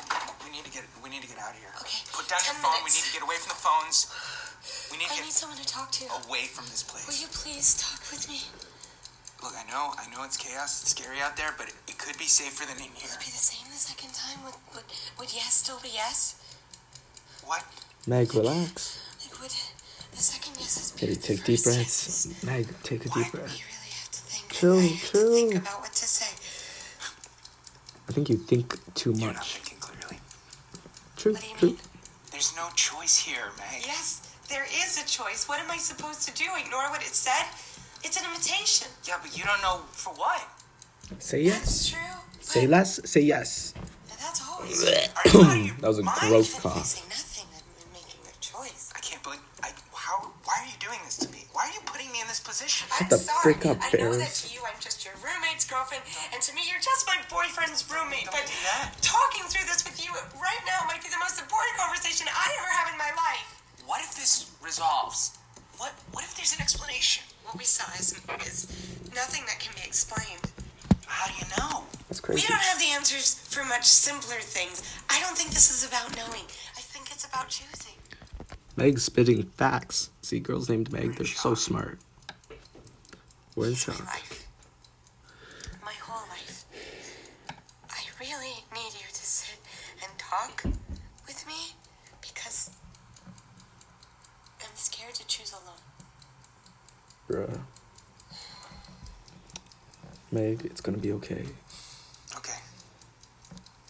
We 0.43 0.49
need 0.51 0.63
to 0.63 0.71
get 0.71 0.83
we 1.03 1.09
need 1.11 1.21
to 1.23 1.29
get 1.29 1.37
out 1.39 1.51
of 1.51 1.59
here. 1.59 1.71
Okay, 1.83 2.01
Put 2.15 2.27
down 2.31 2.39
your 2.47 2.55
10 2.55 2.63
phone. 2.63 2.79
We 2.87 2.91
need 2.91 3.03
to 3.07 3.13
get 3.13 3.23
away 3.23 3.35
from 3.39 3.51
the 3.51 3.59
phones. 3.59 4.07
We 4.91 4.97
need 4.97 5.07
to 5.11 5.13
I 5.13 5.17
get 5.19 5.25
need 5.27 5.35
someone 5.35 5.59
to 5.59 5.67
talk 5.67 5.91
to. 5.99 6.05
away 6.27 6.47
from 6.47 6.65
this 6.71 6.83
place. 6.83 7.03
Will 7.07 7.19
you 7.19 7.27
please 7.31 7.75
talk 7.75 7.99
with 8.11 8.27
me? 8.31 8.39
Look, 9.43 9.57
I 9.57 9.65
know, 9.67 9.91
I 9.97 10.05
know 10.13 10.23
it's 10.23 10.37
chaos, 10.37 10.83
it's 10.85 10.91
scary 10.93 11.17
out 11.19 11.35
there, 11.35 11.49
but 11.57 11.67
it, 11.67 11.73
it 11.89 11.97
could 11.97 12.15
be 12.19 12.25
safer 12.29 12.61
than 12.63 12.77
in 12.77 12.93
here. 12.93 13.09
Will 13.09 13.17
it 13.17 13.25
be 13.25 13.33
the 13.33 13.41
same 13.41 13.65
the 13.73 13.81
second 13.81 14.13
time? 14.13 14.37
Would, 14.45 14.53
would, 14.75 14.85
would 15.17 15.33
yes 15.33 15.53
still 15.65 15.79
be 15.81 15.89
yes? 15.91 16.37
What? 17.43 17.65
Meg, 18.05 18.33
relax. 18.35 19.01
Like, 19.25 19.41
would 19.41 19.49
the 19.49 20.21
second 20.21 20.53
yes 20.61 20.91
be 20.93 21.07
Hey, 21.07 21.13
the 21.13 21.19
take 21.21 21.43
deep 21.43 21.63
breaths. 21.63 22.27
yes? 22.29 22.43
Meg, 22.45 22.67
take 22.83 23.01
a 23.05 23.09
deep 23.09 23.33
We 23.33 23.39
breath. 23.41 23.49
really 23.49 23.93
have 23.97 24.11
to 24.13 24.21
think. 24.29 24.53
Chill, 24.53 24.77
I 24.77 24.81
have 24.85 25.09
to 25.09 25.17
think 25.33 25.51
chill. 25.53 25.61
about 25.61 25.81
what 25.81 25.93
to 25.93 26.05
say. 26.05 26.29
I 28.07 28.11
think 28.13 28.29
you 28.29 28.37
think 28.37 28.77
too 28.95 29.11
You're 29.15 29.27
not 29.33 29.35
much. 29.37 29.55
thinking 29.57 29.77
clearly. 29.79 30.19
True, 31.17 31.33
What 31.33 31.41
do 31.41 31.47
you 31.49 31.55
true. 31.57 31.69
mean? 31.69 31.77
There's 32.31 32.55
no 32.55 32.69
choice 32.75 33.17
here, 33.17 33.51
Meg. 33.57 33.83
Yes, 33.85 34.21
there 34.49 34.63
is 34.65 34.97
a 35.01 35.05
choice. 35.07 35.47
What 35.47 35.59
am 35.59 35.69
I 35.71 35.77
supposed 35.77 36.27
to 36.27 36.33
do? 36.33 36.45
Ignore 36.63 36.89
what 36.89 37.01
it 37.01 37.13
said? 37.15 37.45
It's 38.03 38.17
an 38.19 38.25
invitation. 38.25 38.87
Yeah, 39.05 39.17
but 39.21 39.37
you 39.37 39.43
don't 39.43 39.61
know 39.61 39.81
for 39.91 40.13
what. 40.13 40.41
Say 41.19 41.43
yes. 41.43 41.59
That's 41.59 41.91
yes. 41.91 41.99
true. 41.99 42.39
Say 42.41 42.67
less. 42.67 42.99
Say 43.09 43.21
yes. 43.21 43.73
But 44.07 44.17
that's 44.19 44.41
always. 44.49 44.83
Are 44.87 44.95
you 45.29 45.41
out 45.43 45.55
of 45.57 45.65
your 45.65 45.75
That 45.81 45.87
was 45.87 45.99
a 45.99 46.03
mind? 46.03 46.17
gross 46.21 46.49
Even 46.49 46.57
if 46.57 46.63
they 46.63 46.69
cough. 46.69 46.85
say 46.85 47.01
nothing, 47.09 47.45
then 47.53 47.61
we're 47.77 47.93
making 47.93 48.19
their 48.23 48.39
choice. 48.39 48.91
I 48.95 48.99
can't 48.99 49.21
believe. 49.21 49.39
I, 49.61 49.69
how? 49.93 50.31
Why 50.45 50.55
are 50.63 50.67
you 50.67 50.77
doing 50.79 50.99
this 51.05 51.17
to 51.17 51.29
me? 51.29 51.45
Why 51.51 51.67
are 51.67 51.73
you 51.73 51.79
putting 51.85 51.85
me 51.85 51.89
in 51.90 51.90
this 52.31 52.39
position? 52.39 52.87
I'm 52.95 53.11
the 53.11 53.19
sorry. 53.19 53.43
frick 53.43 53.67
up, 53.67 53.75
I 53.83 53.91
know 53.99 54.15
that 54.15 54.31
to 54.39 54.47
you 54.55 54.63
I'm 54.63 54.79
just 54.79 55.03
your 55.03 55.11
roommate's 55.19 55.67
girlfriend, 55.67 55.99
and 56.31 56.39
to 56.39 56.55
me 56.55 56.63
you're 56.63 56.79
just 56.79 57.03
my 57.03 57.19
boyfriend's 57.27 57.83
roommate. 57.91 58.31
Don't 58.31 58.39
but 58.39 58.47
talking 59.03 59.43
through 59.51 59.67
this 59.67 59.83
with 59.83 59.99
you 59.99 60.15
right 60.39 60.63
now 60.63 60.87
might 60.87 61.03
be 61.03 61.11
the 61.11 61.19
most 61.19 61.43
important 61.43 61.75
conversation 61.75 62.31
I 62.31 62.47
ever 62.55 62.71
have 62.71 62.87
in 62.87 62.95
my 62.95 63.11
life. 63.19 63.59
What 63.83 63.99
if 63.99 64.15
this 64.15 64.47
resolves? 64.63 65.35
What? 65.75 65.91
What 66.15 66.23
if 66.23 66.31
there's 66.39 66.55
an 66.55 66.63
explanation? 66.63 67.27
What 67.43 67.59
we 67.59 67.67
saw 67.67 67.91
is, 67.99 68.15
is 68.47 68.71
nothing 69.11 69.43
that 69.51 69.59
can 69.59 69.75
be 69.75 69.83
explained. 69.83 70.47
How 71.11 71.27
do 71.27 71.35
you 71.35 71.47
know? 71.59 71.83
That's 72.07 72.23
crazy. 72.23 72.39
We 72.39 72.47
don't 72.47 72.63
have 72.63 72.79
the 72.79 72.95
answers 72.95 73.43
for 73.51 73.67
much 73.67 73.83
simpler 73.83 74.39
things. 74.39 74.79
I 75.11 75.19
don't 75.19 75.35
think 75.35 75.51
this 75.51 75.67
is 75.67 75.83
about 75.83 76.15
knowing. 76.15 76.47
I 76.79 76.79
think 76.79 77.11
it's 77.11 77.27
about 77.27 77.49
choosing. 77.49 77.99
Meg's 78.77 79.03
spitting 79.03 79.43
facts. 79.43 80.11
See, 80.21 80.39
girls 80.39 80.69
named 80.69 80.93
Meg, 80.93 81.17
they're 81.17 81.27
so 81.27 81.55
smart. 81.55 81.99
We're 83.61 83.67
my 83.67 83.93
life. 84.05 84.47
My 85.85 85.93
whole 86.01 86.27
life. 86.29 86.65
I 87.91 88.01
really 88.19 88.55
need 88.73 88.93
you 88.93 89.07
to 89.07 89.23
sit 89.23 89.59
and 90.01 90.11
talk 90.17 90.63
with 91.27 91.45
me 91.45 91.75
because 92.23 92.71
I'm 94.63 94.73
scared 94.73 95.13
to 95.13 95.27
choose 95.27 95.53
alone. 95.53 95.77
Bruh. 97.29 97.59
Meg, 100.31 100.65
it's 100.65 100.81
gonna 100.81 100.97
be 100.97 101.11
okay. 101.11 101.45
Okay. 102.37 102.57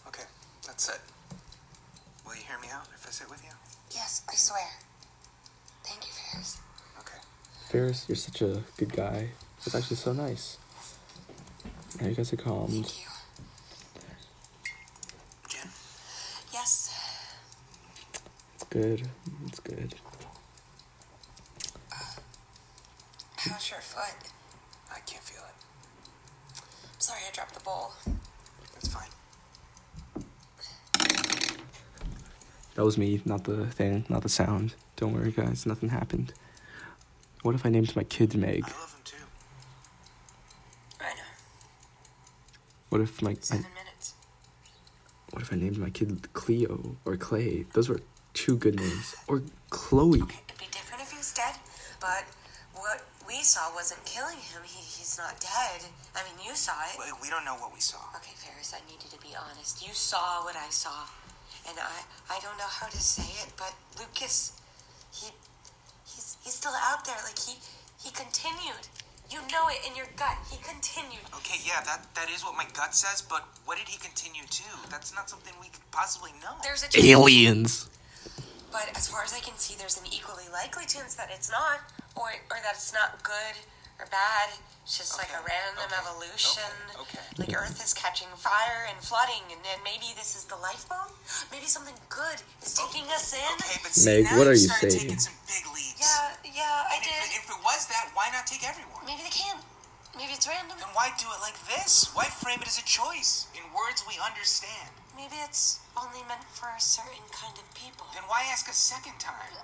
Okay. 0.06 0.24
That's 0.66 0.90
it. 0.90 1.00
Will 2.26 2.34
you 2.34 2.42
hear 2.46 2.58
me 2.60 2.68
out 2.70 2.88
if 2.94 3.06
I 3.06 3.10
sit 3.10 3.30
with 3.30 3.42
you? 3.42 3.52
Yes, 3.90 4.20
I 4.28 4.34
swear. 4.34 4.68
Thank 5.82 6.04
you, 6.04 6.12
Ferris. 6.12 6.60
Okay. 7.00 7.18
Ferris, 7.70 8.04
you're 8.06 8.16
such 8.16 8.42
a 8.42 8.62
good 8.76 8.92
guy. 8.92 9.30
It's 9.64 9.74
actually 9.74 9.96
so 9.96 10.12
nice. 10.12 10.58
Now 12.00 12.08
you 12.08 12.14
guys 12.14 12.32
are 12.32 12.36
calmed. 12.36 12.86
Thank 12.86 13.00
you. 13.00 13.08
Jen. 15.48 15.70
Yes. 16.52 16.94
It's 18.54 18.64
good. 18.64 19.08
It's 19.46 19.60
good. 19.60 19.94
Uh, 21.92 21.96
How's 23.36 23.70
your 23.70 23.80
foot? 23.80 24.30
I 24.90 24.98
can't 25.00 25.22
feel 25.22 25.42
it. 25.42 25.54
I'm 26.58 27.00
sorry 27.00 27.20
I 27.28 27.32
dropped 27.32 27.54
the 27.54 27.60
bowl. 27.60 27.92
It's 28.76 28.88
fine. 28.88 29.08
That 32.74 32.84
was 32.84 32.96
me, 32.96 33.20
not 33.24 33.44
the 33.44 33.66
thing, 33.66 34.06
not 34.08 34.22
the 34.22 34.28
sound. 34.30 34.74
Don't 34.96 35.12
worry, 35.12 35.30
guys. 35.30 35.66
Nothing 35.66 35.90
happened. 35.90 36.32
What 37.42 37.54
if 37.54 37.66
I 37.66 37.68
named 37.68 37.94
my 37.94 38.04
kid 38.04 38.34
Meg? 38.34 38.64
I 38.64 38.68
love 38.80 38.94
him 38.94 39.00
too. 39.04 39.16
I 41.00 41.04
know. 41.14 41.20
What 42.92 43.00
if 43.00 43.22
my 43.22 43.30
I, 43.30 43.56
minutes. 43.72 44.12
what 45.30 45.40
if 45.40 45.50
I 45.50 45.56
named 45.56 45.78
my 45.78 45.88
kid 45.88 46.30
Cleo 46.34 46.98
or 47.06 47.16
Clay? 47.16 47.64
Those 47.72 47.88
were 47.88 48.00
two 48.34 48.58
good 48.58 48.76
names. 48.76 49.14
Or 49.28 49.42
Chloe. 49.70 50.20
Okay, 50.20 50.44
it'd 50.46 50.60
be 50.60 50.68
different 50.70 51.00
if 51.00 51.10
he 51.10 51.16
was 51.16 51.32
dead, 51.32 51.56
but 52.04 52.28
what 52.74 53.00
we 53.26 53.40
saw 53.40 53.72
wasn't 53.72 54.04
killing 54.04 54.36
him. 54.36 54.60
He, 54.68 54.76
he's 54.84 55.16
not 55.16 55.40
dead. 55.40 55.88
I 56.14 56.20
mean, 56.28 56.36
you 56.44 56.54
saw 56.54 56.76
it. 56.84 57.00
We, 57.00 57.08
we 57.24 57.30
don't 57.30 57.46
know 57.46 57.56
what 57.56 57.72
we 57.72 57.80
saw. 57.80 57.96
Okay, 58.20 58.36
Ferris, 58.36 58.76
I 58.76 58.84
need 58.84 59.00
you 59.00 59.08
to 59.08 59.20
be 59.24 59.32
honest. 59.40 59.80
You 59.80 59.94
saw 59.94 60.44
what 60.44 60.54
I 60.54 60.68
saw. 60.68 61.08
And 61.66 61.78
I 61.80 62.04
I 62.28 62.40
don't 62.44 62.58
know 62.58 62.68
how 62.68 62.88
to 62.88 63.00
say 63.00 63.24
it, 63.40 63.56
but 63.56 63.72
Lucas 63.96 64.52
he 65.16 65.32
he's 66.04 66.36
he's 66.44 66.60
still 66.60 66.76
out 66.76 67.06
there. 67.06 67.16
Like 67.24 67.38
he 67.40 67.56
he 68.04 68.12
continued. 68.12 68.84
You 69.32 69.40
know 69.50 69.68
it 69.72 69.80
in 69.88 69.96
your 69.96 70.06
gut. 70.16 70.36
He 70.50 70.58
continued. 70.62 71.24
Okay, 71.36 71.56
yeah, 71.64 71.80
that 71.88 72.04
that 72.14 72.28
is 72.28 72.44
what 72.44 72.54
my 72.54 72.66
gut 72.76 72.94
says, 72.94 73.22
but 73.22 73.48
what 73.64 73.78
did 73.78 73.88
he 73.88 73.96
continue 73.96 74.44
to? 74.44 74.68
That's 74.90 75.14
not 75.14 75.30
something 75.30 75.54
we 75.58 75.68
could 75.68 75.88
possibly 75.90 76.32
know. 76.42 76.52
There's 76.62 76.84
a 76.84 76.88
chance, 76.88 77.06
Aliens. 77.06 77.88
but 78.70 78.92
as 78.94 79.08
far 79.08 79.24
as 79.24 79.32
I 79.32 79.40
can 79.40 79.56
see, 79.56 79.74
there's 79.74 79.96
an 79.96 80.04
equally 80.12 80.44
likely 80.52 80.84
chance 80.84 81.14
that 81.14 81.30
it's 81.32 81.50
not, 81.50 81.80
or 82.14 82.28
or 82.50 82.58
that 82.62 82.74
it's 82.74 82.92
not 82.92 83.22
good 83.22 83.56
or 84.02 84.10
bad. 84.10 84.50
It's 84.82 84.98
just 84.98 85.14
like 85.14 85.30
a 85.30 85.38
random 85.46 85.86
okay, 85.86 86.02
evolution. 86.02 86.66
okay, 86.98 87.22
okay. 87.22 87.24
Like 87.38 87.54
Earth 87.54 87.78
is 87.78 87.94
catching 87.94 88.26
fire 88.34 88.90
and 88.90 88.98
flooding, 88.98 89.46
and 89.54 89.62
then 89.62 89.78
maybe 89.86 90.10
this 90.18 90.34
is 90.34 90.42
the 90.50 90.58
lifeboat. 90.58 91.14
Maybe 91.54 91.70
something 91.70 91.94
good 92.10 92.42
is 92.66 92.74
oh, 92.74 92.90
taking 92.90 93.06
us 93.14 93.30
in. 93.30 93.46
Okay, 93.62 93.78
but 93.78 93.94
see, 93.94 94.10
Meg, 94.10 94.26
now 94.26 94.42
what 94.42 94.50
are 94.50 94.58
you 94.58 94.66
you 94.66 94.74
started 94.74 94.90
saying? 94.90 95.06
taking 95.06 95.22
some 95.22 95.38
big 95.46 95.62
leaps. 95.70 96.02
Yeah, 96.02 96.34
yeah, 96.66 96.90
I 96.90 96.98
And 96.98 97.02
did. 97.06 97.14
if, 97.14 97.30
it- 97.30 97.38
if 97.38 97.44
it 97.54 97.60
was 97.62 97.86
that, 97.94 98.10
why 98.18 98.26
not 98.34 98.42
take 98.50 98.66
everyone? 98.66 99.06
Maybe 99.06 99.22
they 99.22 99.30
can. 99.30 99.62
Maybe 100.18 100.34
it's 100.34 100.50
random. 100.50 100.76
Then 100.82 100.90
why 100.98 101.14
do 101.14 101.30
it 101.30 101.40
like 101.40 101.56
this? 101.70 102.10
Why 102.12 102.26
frame 102.26 102.58
it 102.60 102.66
as 102.68 102.76
a 102.76 102.84
choice 102.84 103.46
in 103.54 103.62
words 103.72 104.02
we 104.04 104.18
understand? 104.18 104.90
Maybe 105.14 105.38
it's 105.46 105.78
only 105.96 106.26
meant 106.26 106.42
for 106.52 106.68
a 106.74 106.82
certain 106.82 107.22
kind 107.30 107.54
of 107.54 107.64
people. 107.78 108.10
Then 108.12 108.26
why 108.26 108.44
ask 108.50 108.66
a 108.68 108.74
second 108.76 109.16
time? 109.22 109.56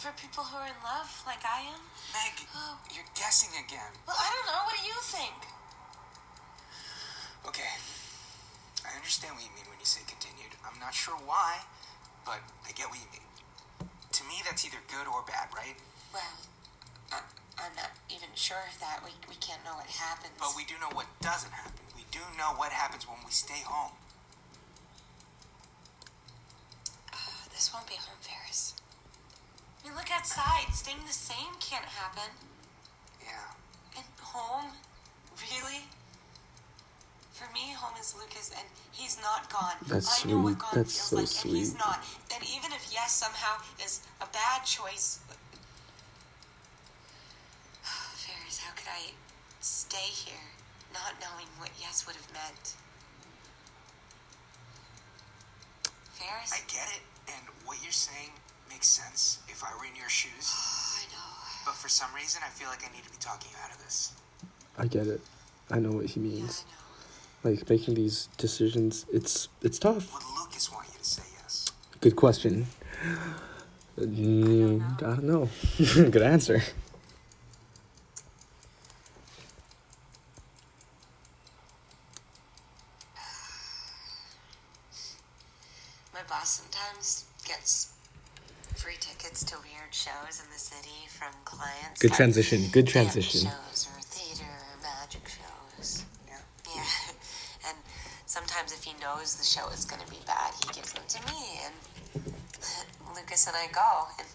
For 0.00 0.08
people 0.16 0.44
who 0.48 0.56
are 0.56 0.64
in 0.64 0.80
love, 0.80 1.12
like 1.28 1.44
I 1.44 1.60
am. 1.68 1.80
Meg, 2.16 2.48
Oh. 2.56 2.80
you're 2.88 3.04
guessing 3.12 3.52
again. 3.52 3.92
Well, 4.08 4.16
I 4.16 4.32
don't 4.32 4.48
know. 4.48 4.64
What 4.64 4.72
do 4.80 4.84
you 4.88 4.96
think? 5.04 5.36
Okay, 7.44 7.76
I 8.88 8.96
understand 8.96 9.36
what 9.36 9.44
you 9.44 9.52
mean 9.52 9.68
when 9.68 9.76
you 9.78 9.84
say 9.84 10.00
continued. 10.08 10.56
I'm 10.64 10.80
not 10.80 10.94
sure 10.96 11.16
why, 11.20 11.68
but 12.24 12.40
I 12.64 12.72
get 12.72 12.88
what 12.88 12.96
you 12.96 13.12
mean. 13.12 13.28
To 14.12 14.24
me, 14.24 14.40
that's 14.44 14.64
either 14.64 14.80
good 14.88 15.04
or 15.04 15.20
bad, 15.28 15.52
right? 15.52 15.76
Well, 16.16 16.32
I, 17.12 17.20
I'm 17.60 17.76
not 17.76 17.92
even 18.08 18.32
sure 18.32 18.64
of 18.72 18.80
that. 18.80 19.04
We, 19.04 19.12
we 19.28 19.36
can't 19.36 19.60
know 19.68 19.76
what 19.76 19.86
happens. 19.92 20.32
But 20.40 20.56
we 20.56 20.64
do 20.64 20.80
know 20.80 20.88
what 20.96 21.12
doesn't 21.20 21.52
happen. 21.52 21.84
We 21.92 22.08
do 22.10 22.24
know 22.40 22.56
what 22.56 22.72
happens 22.72 23.04
when 23.06 23.20
we 23.24 23.32
stay 23.36 23.60
home. 23.68 23.92
Uh, 27.12 27.44
this 27.52 27.68
won't 27.72 27.86
be 27.86 28.00
home, 28.00 28.16
Ferris. 28.24 28.79
I 29.82 29.88
mean, 29.88 29.96
look 29.96 30.10
outside. 30.12 30.72
Staying 30.72 31.04
the 31.06 31.12
same 31.12 31.56
can't 31.60 31.84
happen. 31.84 32.30
Yeah. 33.22 33.96
And 33.96 34.04
home? 34.20 34.72
Really? 35.40 35.84
For 37.32 37.50
me, 37.54 37.72
home 37.72 37.96
is 37.98 38.14
Lucas, 38.14 38.50
and 38.52 38.66
he's 38.92 39.18
not 39.22 39.50
gone. 39.50 39.76
That's 39.88 40.26
I 40.26 40.28
know 40.28 40.40
what 40.40 40.58
gone 40.58 40.70
That's 40.74 40.92
feels 40.92 41.30
so 41.30 41.38
like, 41.38 41.44
and 41.46 41.56
he's 41.56 41.74
not. 41.78 42.04
And 42.34 42.44
even 42.44 42.72
if 42.72 42.90
yes 42.92 43.12
somehow 43.12 43.62
is 43.82 44.00
a 44.20 44.26
bad 44.26 44.66
choice, 44.66 45.20
Ferris, 47.82 48.60
how 48.60 48.74
could 48.76 48.88
I 48.92 49.12
stay 49.60 50.12
here, 50.12 50.52
not 50.92 51.16
knowing 51.16 51.48
what 51.58 51.70
yes 51.80 52.06
would 52.06 52.16
have 52.16 52.30
meant? 52.34 52.76
Ferris, 56.12 56.52
I 56.52 56.60
get 56.68 56.92
it, 56.92 57.00
and 57.32 57.48
what 57.64 57.78
you're 57.82 57.90
saying 57.90 58.36
makes 58.70 58.86
sense 58.88 59.38
if 59.48 59.62
I 59.64 59.68
were 59.78 59.84
in 59.84 59.96
your 59.96 60.08
shoes. 60.08 60.46
I 60.54 61.04
know. 61.12 61.28
But 61.66 61.74
for 61.74 61.88
some 61.88 62.08
reason, 62.14 62.40
I 62.44 62.48
feel 62.48 62.68
like 62.68 62.82
I 62.88 62.92
need 62.94 63.04
to 63.04 63.10
be 63.10 63.16
talking 63.20 63.50
you 63.50 63.58
out 63.64 63.70
of 63.74 63.78
this. 63.84 64.12
I 64.78 64.86
get 64.86 65.06
it. 65.06 65.20
I 65.70 65.78
know 65.78 65.92
what 65.92 66.06
he 66.06 66.20
Yeah, 66.20 66.26
means. 66.28 66.64
I 66.66 67.48
know. 67.48 67.56
Like 67.56 67.68
making 67.70 67.94
these 67.94 68.28
decisions, 68.36 69.06
it's 69.12 69.48
it's 69.62 69.78
tough. 69.78 70.12
Would 70.12 70.22
Lucas 70.38 70.70
want 70.72 70.86
you 70.92 70.98
to 70.98 71.04
say 71.04 71.22
yes? 71.42 71.66
Good 72.00 72.16
question. 72.16 72.66
Mm, 73.98 74.96
I 75.02 75.16
don't 75.16 75.24
know. 75.24 75.48
Good 76.10 76.22
answer. 76.22 76.62
My 86.12 86.20
boss 86.28 86.60
sometimes 86.60 87.24
gets 87.46 87.92
free 88.76 88.96
tickets 89.00 89.44
to 89.44 89.56
weird 89.62 89.92
shows 89.92 90.40
in 90.42 90.50
the 90.52 90.58
city 90.58 91.06
from 91.08 91.32
clients. 91.44 91.89
Good 92.00 92.14
transition. 92.14 92.64
Good 92.72 92.86
transition. 92.86 93.42
Shows 93.42 93.88
or 93.92 94.00
theater 94.00 94.48
or 94.48 94.76
magic 94.80 95.20
shows. 95.28 96.06
Yeah. 96.26 96.40
Yeah. 96.74 96.82
And 97.68 97.76
sometimes 98.24 98.72
if 98.72 98.82
he 98.82 98.94
knows 99.02 99.36
the 99.36 99.44
show 99.44 99.68
is 99.68 99.84
going 99.84 100.00
to 100.00 100.10
be 100.10 100.16
bad, 100.26 100.54
he 100.64 100.72
gives 100.72 100.94
them 100.94 101.04
to 101.06 101.20
me. 101.30 101.60
And 101.60 101.76
Lucas 103.14 103.46
and 103.46 103.54
I 103.54 103.66
go. 103.70 104.08
And 104.18 104.28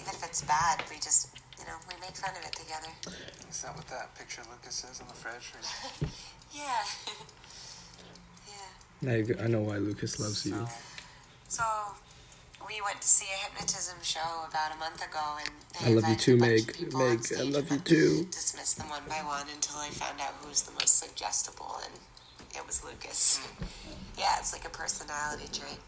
even 0.00 0.14
if 0.16 0.24
it's 0.24 0.40
bad, 0.48 0.82
we 0.88 0.96
just, 0.96 1.28
you 1.58 1.66
know, 1.66 1.76
we 1.92 2.00
make 2.00 2.16
fun 2.16 2.32
of 2.40 2.42
it 2.42 2.56
together. 2.56 2.88
Is 3.50 3.60
that 3.60 3.76
what 3.76 3.86
that 3.88 4.16
picture 4.16 4.40
Lucas 4.50 4.76
says 4.76 4.98
on 5.02 5.08
the 5.08 5.14
fridge? 5.14 5.52
Yeah. 6.54 6.84
yeah. 8.46 8.70
Meg, 9.00 9.40
I 9.42 9.46
know 9.46 9.60
why 9.60 9.78
Lucas 9.78 10.20
loves 10.20 10.44
you. 10.44 10.68
So, 11.48 11.64
we 12.68 12.72
we 12.72 12.80
went 12.80 13.02
to 13.02 13.08
see 13.08 13.28
a 13.28 13.38
hypnotism 13.44 13.98
show 14.02 14.48
about 14.48 14.72
a 14.72 14.78
month 14.78 15.04
ago, 15.04 15.36
and 15.44 15.52
I 15.84 15.90
love 15.90 16.08
you 16.08 16.16
too, 16.16 16.36
Meg. 16.36 16.60
of 16.70 16.76
people 16.76 17.02
on 17.02 17.16
Meg, 17.16 17.26
I 17.38 17.42
love 17.42 17.70
you 17.70 17.78
too. 17.78 18.24
Dismissed 18.30 18.78
them 18.78 18.88
one 18.88 19.02
by 19.08 19.22
one 19.26 19.46
until 19.52 19.78
I 19.78 19.88
found 19.88 20.20
out 20.20 20.34
who 20.40 20.48
was 20.48 20.62
the 20.62 20.72
most 20.72 20.98
suggestible, 20.98 21.80
and 21.84 21.94
it 22.54 22.66
was 22.66 22.84
Lucas. 22.84 23.40
yeah, 24.18 24.38
it's 24.38 24.52
like 24.52 24.64
a 24.64 24.70
personality 24.70 25.48
trait. 25.52 25.78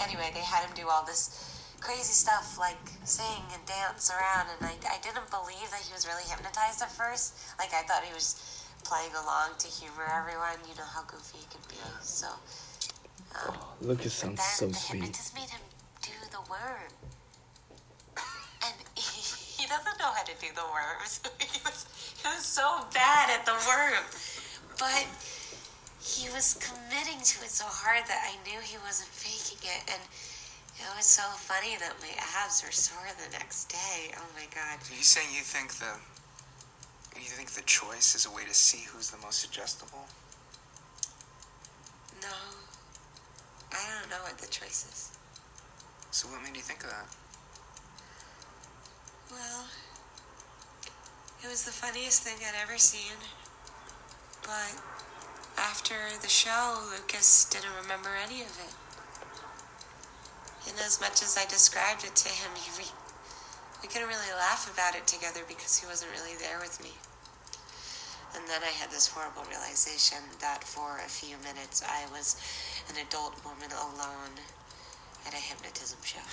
Anyway, 0.00 0.30
they 0.32 0.40
had 0.40 0.64
him 0.64 0.72
do 0.74 0.88
all 0.88 1.04
this 1.04 1.76
crazy 1.80 2.12
stuff 2.12 2.56
like 2.58 2.80
sing 3.04 3.44
and 3.52 3.60
dance 3.66 4.10
around, 4.10 4.48
and 4.56 4.66
I, 4.66 4.74
I 4.88 4.98
didn't 5.02 5.30
believe 5.30 5.68
that 5.70 5.82
he 5.84 5.92
was 5.92 6.06
really 6.08 6.24
hypnotized 6.24 6.80
at 6.82 6.90
first. 6.90 7.36
Like, 7.58 7.72
I 7.74 7.82
thought 7.82 8.02
he 8.02 8.14
was 8.14 8.64
playing 8.84 9.12
along 9.12 9.60
to 9.60 9.68
humor 9.68 10.08
everyone. 10.08 10.56
You 10.68 10.74
know 10.76 10.88
how 10.88 11.02
goofy 11.04 11.38
he 11.38 11.46
could 11.52 11.68
be. 11.68 11.76
So. 12.00 12.28
Um, 13.34 13.56
Lucas 13.82 14.22
but 14.22 14.38
sounds 14.38 14.42
so 14.42 14.66
the 14.68 14.74
sweet. 14.74 14.98
hypnotist 15.02 15.34
made 15.34 15.50
him 15.50 15.60
do 16.02 16.12
the. 16.30 16.38
He, 19.64 19.70
doesn't 19.72 19.96
know 19.96 20.12
how 20.12 20.20
to 20.28 20.36
do 20.36 20.52
the 20.52 20.68
worms. 20.68 21.24
he, 21.40 21.56
was, 21.64 21.88
he 22.20 22.28
was 22.28 22.44
so 22.44 22.84
bad 22.92 23.32
at 23.32 23.48
the 23.48 23.56
worm. 23.64 24.04
But 24.76 25.08
he 26.04 26.28
was 26.28 26.60
committing 26.60 27.16
to 27.16 27.36
it 27.40 27.48
so 27.48 27.64
hard 27.64 28.04
that 28.04 28.28
I 28.28 28.36
knew 28.44 28.60
he 28.60 28.76
wasn't 28.84 29.08
faking 29.08 29.64
it. 29.64 29.88
And 29.88 30.04
it 30.76 30.84
was 30.92 31.08
so 31.08 31.24
funny 31.40 31.80
that 31.80 31.96
my 32.04 32.12
abs 32.44 32.60
were 32.60 32.76
sore 32.76 33.08
the 33.16 33.32
next 33.32 33.72
day. 33.72 34.12
Oh 34.12 34.28
my 34.36 34.44
god. 34.52 34.84
So 34.84 34.92
you 34.92 35.00
saying 35.00 35.32
you 35.32 35.40
think 35.40 35.80
the 35.80 35.96
you 37.16 37.32
think 37.32 37.56
the 37.56 37.64
choice 37.64 38.14
is 38.14 38.26
a 38.26 38.30
way 38.36 38.44
to 38.44 38.52
see 38.52 38.84
who's 38.92 39.08
the 39.08 39.18
most 39.24 39.40
suggestible? 39.40 40.04
No. 42.20 42.36
I 43.72 43.80
don't 43.96 44.10
know 44.10 44.20
what 44.28 44.36
the 44.36 44.46
choice 44.48 44.84
is. 44.92 45.16
So 46.10 46.28
what 46.28 46.42
made 46.44 46.54
you 46.54 46.62
think 46.62 46.84
of 46.84 46.90
that? 46.90 47.08
Well, 49.30 49.66
it 51.42 51.48
was 51.48 51.64
the 51.64 51.72
funniest 51.72 52.22
thing 52.22 52.36
I'd 52.40 52.60
ever 52.62 52.78
seen. 52.78 53.16
But 54.42 54.80
after 55.56 55.94
the 56.20 56.28
show, 56.28 56.80
Lucas 56.90 57.44
didn't 57.46 57.74
remember 57.80 58.10
any 58.16 58.42
of 58.42 58.52
it. 58.60 58.74
And 60.68 60.78
as 60.80 61.00
much 61.00 61.22
as 61.22 61.36
I 61.38 61.44
described 61.48 62.04
it 62.04 62.16
to 62.16 62.28
him, 62.28 62.52
he 62.56 62.70
re- 62.78 62.96
we 63.82 63.88
couldn't 63.88 64.08
really 64.08 64.32
laugh 64.36 64.70
about 64.72 64.96
it 64.96 65.06
together 65.06 65.40
because 65.46 65.78
he 65.78 65.86
wasn't 65.86 66.12
really 66.12 66.36
there 66.40 66.58
with 66.58 66.82
me. 66.82 66.92
And 68.34 68.48
then 68.48 68.62
I 68.62 68.72
had 68.72 68.90
this 68.90 69.06
horrible 69.08 69.44
realization 69.48 70.18
that 70.40 70.64
for 70.64 70.98
a 71.04 71.08
few 71.08 71.36
minutes 71.44 71.82
I 71.86 72.10
was 72.10 72.36
an 72.88 72.96
adult 72.96 73.44
woman 73.44 73.70
alone 73.70 74.40
at 75.26 75.32
a 75.34 75.36
hypnotism 75.36 75.98
show. 76.02 76.24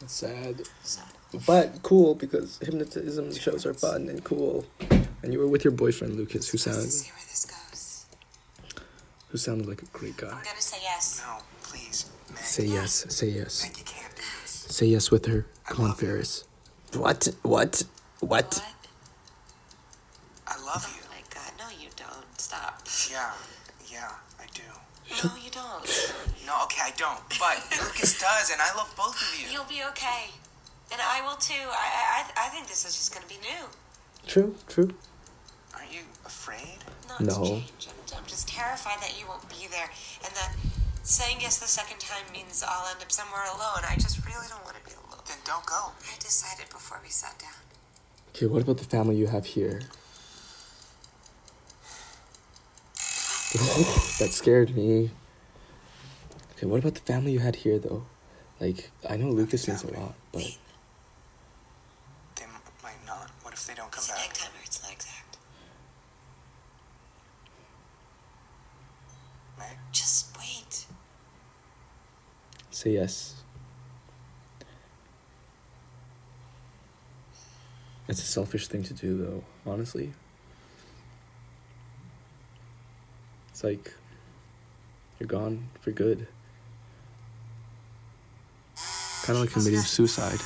It's 0.00 0.14
sad. 0.14 0.62
So, 0.84 1.00
But 1.46 1.82
cool 1.82 2.14
because 2.14 2.58
hypnotism 2.58 3.32
shows 3.34 3.64
are 3.64 3.74
fun 3.74 4.08
and 4.08 4.22
cool. 4.22 4.64
And 5.22 5.32
you 5.32 5.38
were 5.38 5.46
with 5.48 5.64
your 5.64 5.72
boyfriend 5.72 6.16
Lucas, 6.16 6.48
who 6.50 6.56
let's 6.56 6.64
sounded 6.64 6.90
see 6.90 7.10
where 7.10 7.24
this 7.28 7.44
goes. 7.46 8.06
who 9.28 9.38
sounded 9.38 9.66
like 9.66 9.82
a 9.82 9.86
great 9.86 10.16
guy. 10.16 10.28
I'm 10.28 10.42
gonna 10.44 10.60
say 10.60 10.78
yes. 10.82 11.22
No, 11.24 11.38
please, 11.62 12.10
Meg. 12.28 12.38
Say 12.38 12.64
yes, 12.64 13.06
say 13.08 13.28
yes. 13.28 13.62
Meg, 13.62 13.78
you 13.78 13.84
can't 13.84 14.14
do 14.14 14.22
this. 14.42 14.50
Say 14.68 14.86
yes 14.86 15.10
with 15.10 15.26
her. 15.26 15.46
Come 15.66 15.84
on, 15.84 15.90
love 15.90 16.02
you. 16.02 16.08
Ferris. 16.08 16.44
What? 16.94 17.28
What? 17.42 17.82
What? 18.20 18.44
What? 18.52 18.62
I 20.46 20.56
love 20.64 20.84
you. 20.94 21.02
Oh 21.02 21.14
you. 21.16 21.22
my 21.22 21.22
god, 21.32 21.52
no 21.58 21.68
you 21.82 21.88
don't. 21.96 22.40
Stop. 22.40 22.82
Yeah, 23.10 23.30
yeah, 23.90 24.10
I 24.38 24.44
do. 24.52 24.62
No, 25.24 25.34
you 25.42 25.50
don't. 25.50 25.84
No, 26.46 26.64
okay, 26.64 26.82
I 26.84 26.92
don't. 26.96 27.20
But 27.38 27.62
Lucas 27.80 28.18
does, 28.18 28.50
and 28.50 28.60
I 28.60 28.74
love 28.76 28.92
both 28.96 29.16
of 29.16 29.40
you. 29.40 29.52
You'll 29.52 29.64
be 29.64 29.82
okay. 29.90 30.30
And 30.92 31.00
I 31.00 31.22
will 31.26 31.36
too. 31.36 31.54
I, 31.70 32.24
I, 32.36 32.46
I 32.46 32.48
think 32.50 32.68
this 32.68 32.84
is 32.84 32.94
just 32.94 33.12
gonna 33.14 33.26
be 33.26 33.38
new. 33.40 33.64
True, 34.26 34.54
true. 34.68 34.92
Aren't 35.74 35.92
you 35.92 36.00
afraid? 36.26 36.78
Not 37.08 37.20
No. 37.20 37.32
to 37.34 37.44
change. 37.50 37.88
I'm, 37.88 38.18
I'm 38.18 38.26
just 38.26 38.46
terrified 38.48 39.00
that 39.00 39.18
you 39.18 39.26
won't 39.26 39.48
be 39.48 39.66
there. 39.70 39.88
And 40.24 40.34
that 40.36 40.54
saying 41.02 41.38
yes 41.40 41.58
the 41.58 41.66
second 41.66 41.98
time 41.98 42.30
means 42.32 42.62
I'll 42.66 42.86
end 42.92 43.00
up 43.02 43.10
somewhere 43.10 43.42
alone. 43.44 43.82
I 43.88 43.94
just 43.94 44.24
really 44.26 44.46
don't 44.48 44.62
want 44.64 44.76
to 44.76 44.84
be 44.84 44.92
alone. 44.92 45.20
Then 45.26 45.38
don't 45.44 45.64
go. 45.66 45.92
I 46.12 46.18
decided 46.20 46.68
before 46.68 47.00
we 47.02 47.08
sat 47.08 47.38
down. 47.38 47.50
Okay, 48.34 48.46
what 48.46 48.62
about 48.62 48.78
the 48.78 48.84
family 48.84 49.16
you 49.16 49.26
have 49.28 49.46
here? 49.46 49.80
that 54.18 54.28
scared 54.30 54.76
me. 54.76 55.10
Okay, 56.56 56.66
what 56.66 56.80
about 56.80 56.94
the 56.94 57.00
family 57.00 57.32
you 57.32 57.40
had 57.40 57.56
here 57.56 57.78
though? 57.78 58.04
Like, 58.60 58.90
I 59.08 59.16
know 59.16 59.30
Lucas 59.30 59.66
means 59.66 59.82
a 59.82 59.88
lot, 59.98 60.14
but 60.30 60.42
They 62.36 62.44
m- 62.44 62.50
might 62.82 63.04
not. 63.04 63.28
What 63.42 63.51
if 63.62 63.68
they 63.68 63.74
don't 63.74 63.92
come 63.92 64.02
It's 64.02 64.08
an 64.10 64.16
egg 64.18 64.28
back? 64.30 64.34
timer. 64.38 64.54
It's 64.64 64.82
not 64.82 64.90
exact. 64.92 65.36
Meg? 69.56 69.76
Just 69.92 70.36
wait. 70.36 70.86
say 72.72 72.90
yes. 72.94 73.36
It's 78.08 78.20
a 78.20 78.26
selfish 78.26 78.66
thing 78.66 78.82
to 78.82 78.94
do 78.94 79.16
though, 79.16 79.44
honestly. 79.70 80.12
It's 83.50 83.62
like 83.62 83.94
you're 85.20 85.28
gone 85.28 85.68
for 85.80 85.92
good. 85.92 86.26
Kind 89.22 89.36
of 89.36 89.42
like 89.44 89.50
committing 89.52 89.78
suicide. 89.78 90.40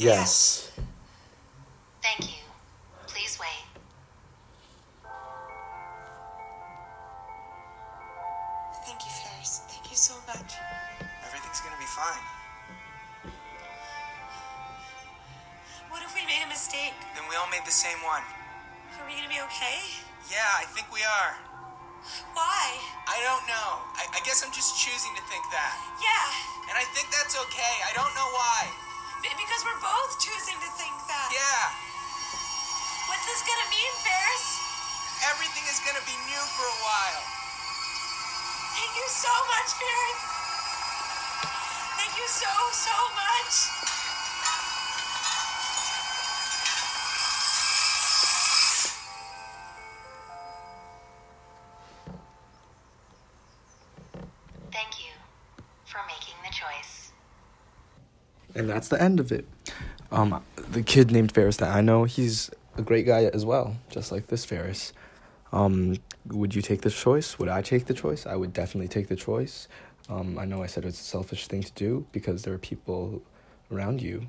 Yes. 0.00 0.72
Thank 2.00 2.32
you. 2.32 2.40
Please 3.04 3.36
wait. 3.36 3.68
Thank 8.80 9.04
you, 9.04 9.12
Ferris. 9.12 9.60
Thank 9.68 9.92
you 9.92 9.98
so 10.00 10.16
much. 10.24 10.56
Everything's 11.28 11.60
gonna 11.60 11.76
be 11.76 11.84
fine. 11.92 12.24
What 15.92 16.00
if 16.00 16.16
we 16.16 16.24
made 16.24 16.48
a 16.48 16.48
mistake? 16.48 16.96
Then 17.12 17.28
we 17.28 17.36
all 17.36 17.52
made 17.52 17.68
the 17.68 17.76
same 17.76 18.00
one. 18.00 18.24
Are 18.96 19.04
we 19.04 19.12
gonna 19.20 19.28
be 19.28 19.44
okay? 19.52 19.84
Yeah, 20.32 20.48
I 20.56 20.64
think 20.72 20.88
we 20.88 21.04
are. 21.04 21.36
Why? 22.32 22.64
I 23.04 23.20
don't 23.20 23.44
know. 23.44 23.84
I, 24.00 24.08
I 24.16 24.24
guess 24.24 24.40
I'm 24.40 24.52
just 24.56 24.80
choosing 24.80 25.12
to 25.12 25.22
think 25.28 25.44
that. 25.52 25.76
Yeah, 26.00 26.72
And 26.72 26.80
I 26.80 26.88
think 26.96 27.12
that's 27.12 27.36
okay. 27.36 27.74
I 27.84 27.92
don't 27.92 28.16
know 28.16 28.32
why. 28.32 28.89
B- 29.22 29.36
because 29.36 29.62
we're 29.64 29.80
both 29.82 30.12
choosing 30.20 30.56
to 30.60 30.70
think 30.80 30.94
that. 31.08 31.28
Yeah, 31.32 31.72
What's 33.08 33.26
this 33.26 33.42
gonna 33.44 33.68
mean, 33.70 33.92
Ferris? 34.04 34.46
everything 35.32 35.64
is 35.68 35.80
gonna 35.84 36.04
be 36.06 36.16
new 36.30 36.42
for 36.56 36.64
a 36.64 36.78
while. 36.84 37.24
Thank 38.62 38.92
you 38.96 39.06
so 39.08 39.32
much, 39.52 39.68
Ferris. 39.76 40.22
Thank 41.98 42.12
you 42.16 42.28
so, 42.28 42.50
so 42.72 42.96
much. 43.14 43.54
Thank 54.72 55.00
you 55.00 55.12
for 55.84 56.00
making 56.08 56.34
the 56.44 56.50
choice. 56.52 56.99
And 58.54 58.68
that's 58.68 58.88
the 58.88 59.00
end 59.00 59.20
of 59.20 59.30
it. 59.32 59.46
Um, 60.10 60.42
the 60.56 60.82
kid 60.82 61.10
named 61.10 61.32
Ferris 61.32 61.58
that 61.58 61.74
I 61.74 61.80
know, 61.80 62.04
he's 62.04 62.50
a 62.76 62.82
great 62.82 63.06
guy 63.06 63.24
as 63.24 63.44
well, 63.44 63.76
just 63.90 64.10
like 64.10 64.26
this 64.26 64.44
Ferris. 64.44 64.92
Um, 65.52 65.98
would 66.26 66.54
you 66.54 66.62
take 66.62 66.82
the 66.82 66.90
choice? 66.90 67.38
Would 67.38 67.48
I 67.48 67.62
take 67.62 67.86
the 67.86 67.94
choice? 67.94 68.26
I 68.26 68.36
would 68.36 68.52
definitely 68.52 68.88
take 68.88 69.08
the 69.08 69.16
choice. 69.16 69.68
Um, 70.08 70.38
I 70.38 70.44
know 70.44 70.62
I 70.62 70.66
said 70.66 70.84
it's 70.84 71.00
a 71.00 71.04
selfish 71.04 71.46
thing 71.46 71.62
to 71.62 71.72
do 71.72 72.06
because 72.12 72.42
there 72.42 72.54
are 72.54 72.58
people 72.58 73.22
around 73.70 74.02
you 74.02 74.26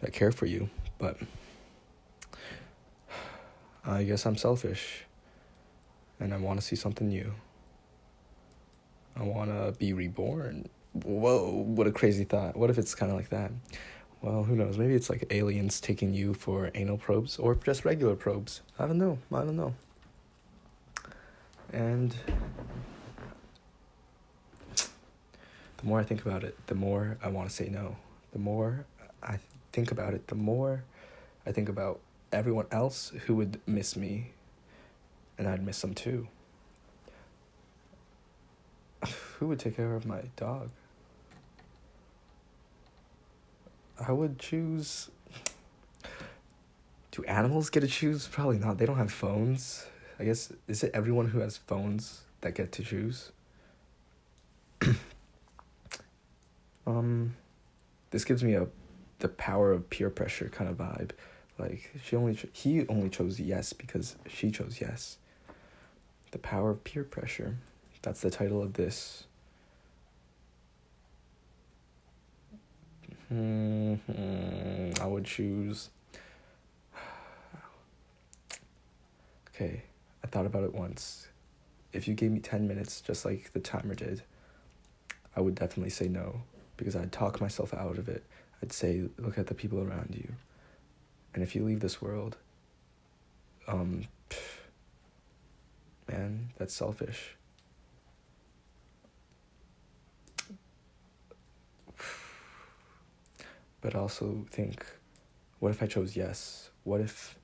that 0.00 0.12
care 0.12 0.32
for 0.32 0.46
you, 0.46 0.70
but 0.98 1.18
I 3.84 4.04
guess 4.04 4.24
I'm 4.26 4.36
selfish 4.36 5.04
and 6.18 6.32
I 6.32 6.38
want 6.38 6.60
to 6.60 6.66
see 6.66 6.76
something 6.76 7.08
new. 7.08 7.34
I 9.14 9.22
want 9.22 9.50
to 9.50 9.74
be 9.78 9.92
reborn 9.92 10.68
whoa, 11.04 11.50
what 11.50 11.86
a 11.86 11.92
crazy 11.92 12.24
thought. 12.24 12.56
What 12.56 12.70
if 12.70 12.78
it's 12.78 12.94
kind 12.94 13.10
of 13.10 13.16
like 13.16 13.30
that? 13.30 13.50
Well, 14.22 14.44
who 14.44 14.56
knows? 14.56 14.78
Maybe 14.78 14.94
it's 14.94 15.10
like 15.10 15.26
aliens 15.30 15.80
taking 15.80 16.14
you 16.14 16.34
for 16.34 16.70
anal 16.74 16.98
probes 16.98 17.38
or 17.38 17.54
just 17.54 17.84
regular 17.84 18.16
probes. 18.16 18.62
I 18.78 18.86
don't 18.86 18.98
know. 18.98 19.18
I 19.32 19.40
don't 19.40 19.56
know. 19.56 19.74
And 21.72 22.14
the 24.74 25.84
more 25.84 26.00
I 26.00 26.04
think 26.04 26.24
about 26.24 26.44
it, 26.44 26.56
the 26.66 26.74
more 26.74 27.18
I 27.22 27.28
want 27.28 27.48
to 27.48 27.54
say 27.54 27.68
no. 27.68 27.96
The 28.32 28.38
more 28.38 28.86
I 29.22 29.38
think 29.72 29.90
about 29.90 30.14
it, 30.14 30.28
the 30.28 30.34
more 30.34 30.84
I 31.46 31.52
think 31.52 31.68
about 31.68 32.00
everyone 32.32 32.66
else 32.70 33.12
who 33.26 33.34
would 33.36 33.60
miss 33.66 33.96
me, 33.96 34.32
and 35.38 35.46
I'd 35.46 35.64
miss 35.64 35.80
them 35.80 35.94
too. 35.94 36.28
Who 39.38 39.48
would 39.48 39.58
take 39.58 39.76
care 39.76 39.94
of 39.94 40.06
my 40.06 40.22
dog? 40.36 40.70
I 43.98 44.12
would 44.12 44.38
choose. 44.38 45.10
Do 47.10 47.24
animals 47.24 47.70
get 47.70 47.80
to 47.80 47.86
choose? 47.86 48.28
Probably 48.28 48.58
not. 48.58 48.78
They 48.78 48.86
don't 48.86 48.98
have 48.98 49.12
phones. 49.12 49.86
I 50.18 50.24
guess 50.24 50.52
is 50.68 50.82
it 50.82 50.90
everyone 50.94 51.28
who 51.28 51.40
has 51.40 51.56
phones 51.56 52.22
that 52.40 52.54
get 52.54 52.72
to 52.72 52.82
choose? 52.82 53.32
um, 56.86 57.34
this 58.10 58.24
gives 58.24 58.42
me 58.44 58.54
a 58.54 58.66
the 59.18 59.28
power 59.28 59.72
of 59.72 59.88
peer 59.88 60.10
pressure 60.10 60.48
kind 60.48 60.68
of 60.68 60.76
vibe. 60.76 61.10
Like 61.58 61.90
she 62.04 62.16
only 62.16 62.34
cho- 62.34 62.48
he 62.52 62.86
only 62.88 63.08
chose 63.08 63.40
yes 63.40 63.72
because 63.72 64.16
she 64.28 64.50
chose 64.50 64.78
yes. 64.80 65.16
The 66.32 66.38
power 66.38 66.70
of 66.70 66.84
peer 66.84 67.04
pressure. 67.04 67.56
That's 68.02 68.20
the 68.20 68.30
title 68.30 68.62
of 68.62 68.74
this. 68.74 69.25
Hmm 73.28 73.94
I 75.00 75.06
would 75.06 75.24
choose. 75.24 75.90
Okay, 79.54 79.84
I 80.22 80.26
thought 80.26 80.44
about 80.44 80.64
it 80.64 80.74
once. 80.74 81.28
If 81.94 82.06
you 82.06 82.12
gave 82.12 82.30
me 82.30 82.40
10 82.40 82.68
minutes, 82.68 83.00
just 83.00 83.24
like 83.24 83.54
the 83.54 83.60
timer 83.60 83.94
did, 83.94 84.22
I 85.34 85.40
would 85.40 85.54
definitely 85.54 85.88
say 85.88 86.08
no 86.08 86.42
because 86.76 86.94
I'd 86.94 87.10
talk 87.10 87.40
myself 87.40 87.72
out 87.72 87.96
of 87.96 88.06
it. 88.06 88.22
I'd 88.62 88.70
say, 88.72 89.08
look 89.18 89.38
at 89.38 89.46
the 89.46 89.54
people 89.54 89.80
around 89.80 90.14
you. 90.14 90.34
And 91.32 91.42
if 91.42 91.54
you 91.54 91.64
leave 91.64 91.80
this 91.80 92.02
world, 92.02 92.36
um, 93.66 94.08
man, 96.08 96.50
that's 96.58 96.74
selfish. 96.74 97.36
But 103.80 103.94
also 103.94 104.46
think, 104.50 104.84
what 105.60 105.70
if 105.70 105.82
I 105.82 105.86
chose 105.86 106.16
yes? 106.16 106.70
What 106.84 107.00
if 107.00 107.38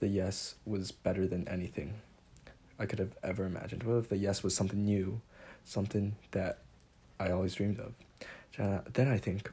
the 0.00 0.08
yes 0.08 0.54
was 0.64 0.90
better 0.92 1.26
than 1.26 1.46
anything 1.48 1.94
I 2.78 2.86
could 2.86 2.98
have 2.98 3.16
ever 3.22 3.44
imagined? 3.44 3.82
What 3.82 3.96
if 3.96 4.08
the 4.08 4.16
yes 4.16 4.42
was 4.42 4.54
something 4.54 4.84
new, 4.84 5.20
something 5.64 6.16
that 6.30 6.58
I 7.20 7.30
always 7.30 7.54
dreamed 7.54 7.80
of? 7.80 7.94
Then 8.92 9.08
I 9.08 9.18
think, 9.18 9.50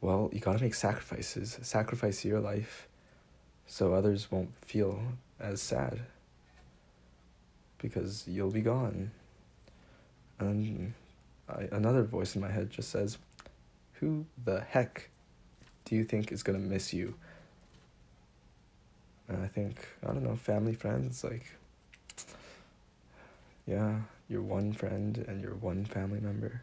well, 0.00 0.30
you 0.32 0.40
gotta 0.40 0.62
make 0.62 0.74
sacrifices. 0.74 1.58
Sacrifice 1.62 2.24
your 2.24 2.40
life 2.40 2.88
so 3.66 3.92
others 3.94 4.30
won't 4.30 4.56
feel 4.64 5.00
as 5.38 5.60
sad 5.60 6.00
because 7.78 8.24
you'll 8.26 8.50
be 8.50 8.62
gone. 8.62 9.10
And 10.38 10.94
I, 11.48 11.68
another 11.72 12.02
voice 12.02 12.34
in 12.34 12.40
my 12.40 12.50
head 12.50 12.70
just 12.70 12.90
says, 12.90 13.18
Who 14.00 14.26
the 14.44 14.60
heck 14.60 15.10
do 15.84 15.96
you 15.96 16.04
think 16.04 16.30
is 16.30 16.42
gonna 16.42 16.58
miss 16.58 16.92
you? 16.92 17.14
And 19.28 19.42
I 19.42 19.48
think, 19.48 19.86
I 20.02 20.12
don't 20.12 20.22
know, 20.22 20.36
family, 20.36 20.74
friends, 20.74 21.06
it's 21.06 21.24
like, 21.24 21.54
yeah, 23.66 24.00
your 24.28 24.42
one 24.42 24.72
friend 24.72 25.24
and 25.28 25.42
your 25.42 25.54
one 25.54 25.84
family 25.84 26.20
member. 26.20 26.62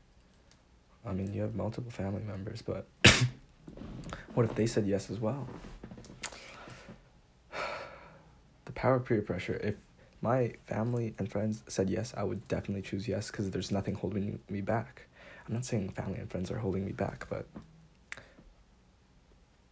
I 1.06 1.14
mean, 1.14 1.34
you 1.34 1.42
have 1.42 1.56
multiple 1.56 1.92
family 1.92 2.24
members, 2.24 2.64
but 2.64 2.88
what 4.34 4.46
if 4.46 4.56
they 4.56 4.66
said 4.66 4.88
yes 4.88 5.10
as 5.10 5.20
well? 5.20 5.48
The 8.66 8.72
power 8.72 8.96
of 8.96 9.06
peer 9.06 9.22
pressure. 9.22 9.60
If 9.64 9.76
my 10.22 10.54
family 10.66 11.14
and 11.20 11.32
friends 11.32 11.64
said 11.68 11.88
yes, 11.88 12.14
I 12.18 12.24
would 12.24 12.48
definitely 12.48 12.82
choose 12.82 13.08
yes 13.08 13.30
because 13.30 13.52
there's 13.52 13.72
nothing 13.72 13.94
holding 13.94 14.40
me 14.50 14.62
back. 14.62 15.04
I'm 15.48 15.54
not 15.54 15.66
saying 15.66 15.90
family 15.90 16.20
and 16.20 16.30
friends 16.30 16.50
are 16.52 16.58
holding 16.58 16.86
me 16.86 16.92
back, 16.92 17.28
but 17.30 17.46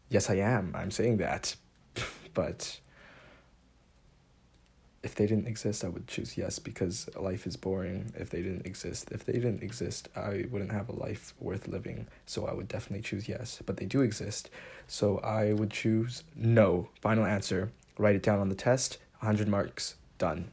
yes, 0.09 0.29
I 0.29 0.35
am. 0.35 0.73
I'm 0.75 0.91
saying 0.91 1.17
that. 1.17 1.55
but 2.33 2.79
if 5.03 5.15
they 5.15 5.25
didn't 5.25 5.47
exist, 5.47 5.83
I 5.83 5.89
would 5.89 6.07
choose 6.07 6.37
yes 6.37 6.59
because 6.59 7.09
life 7.19 7.45
is 7.45 7.57
boring 7.57 8.13
if 8.15 8.29
they 8.29 8.41
didn't 8.41 8.65
exist. 8.65 9.11
If 9.11 9.25
they 9.25 9.33
didn't 9.33 9.63
exist, 9.63 10.07
I 10.15 10.45
wouldn't 10.49 10.71
have 10.71 10.89
a 10.89 10.93
life 10.93 11.33
worth 11.39 11.67
living. 11.67 12.07
So 12.25 12.45
I 12.45 12.53
would 12.53 12.67
definitely 12.67 13.03
choose 13.03 13.27
yes. 13.27 13.59
But 13.65 13.77
they 13.77 13.85
do 13.85 14.01
exist. 14.01 14.49
So 14.87 15.17
I 15.19 15.53
would 15.53 15.71
choose 15.71 16.23
no. 16.35 16.89
Final 17.01 17.25
answer. 17.25 17.71
Write 17.97 18.15
it 18.15 18.23
down 18.23 18.39
on 18.39 18.49
the 18.49 18.55
test. 18.55 18.97
100 19.19 19.47
marks. 19.47 19.95
Done. 20.17 20.51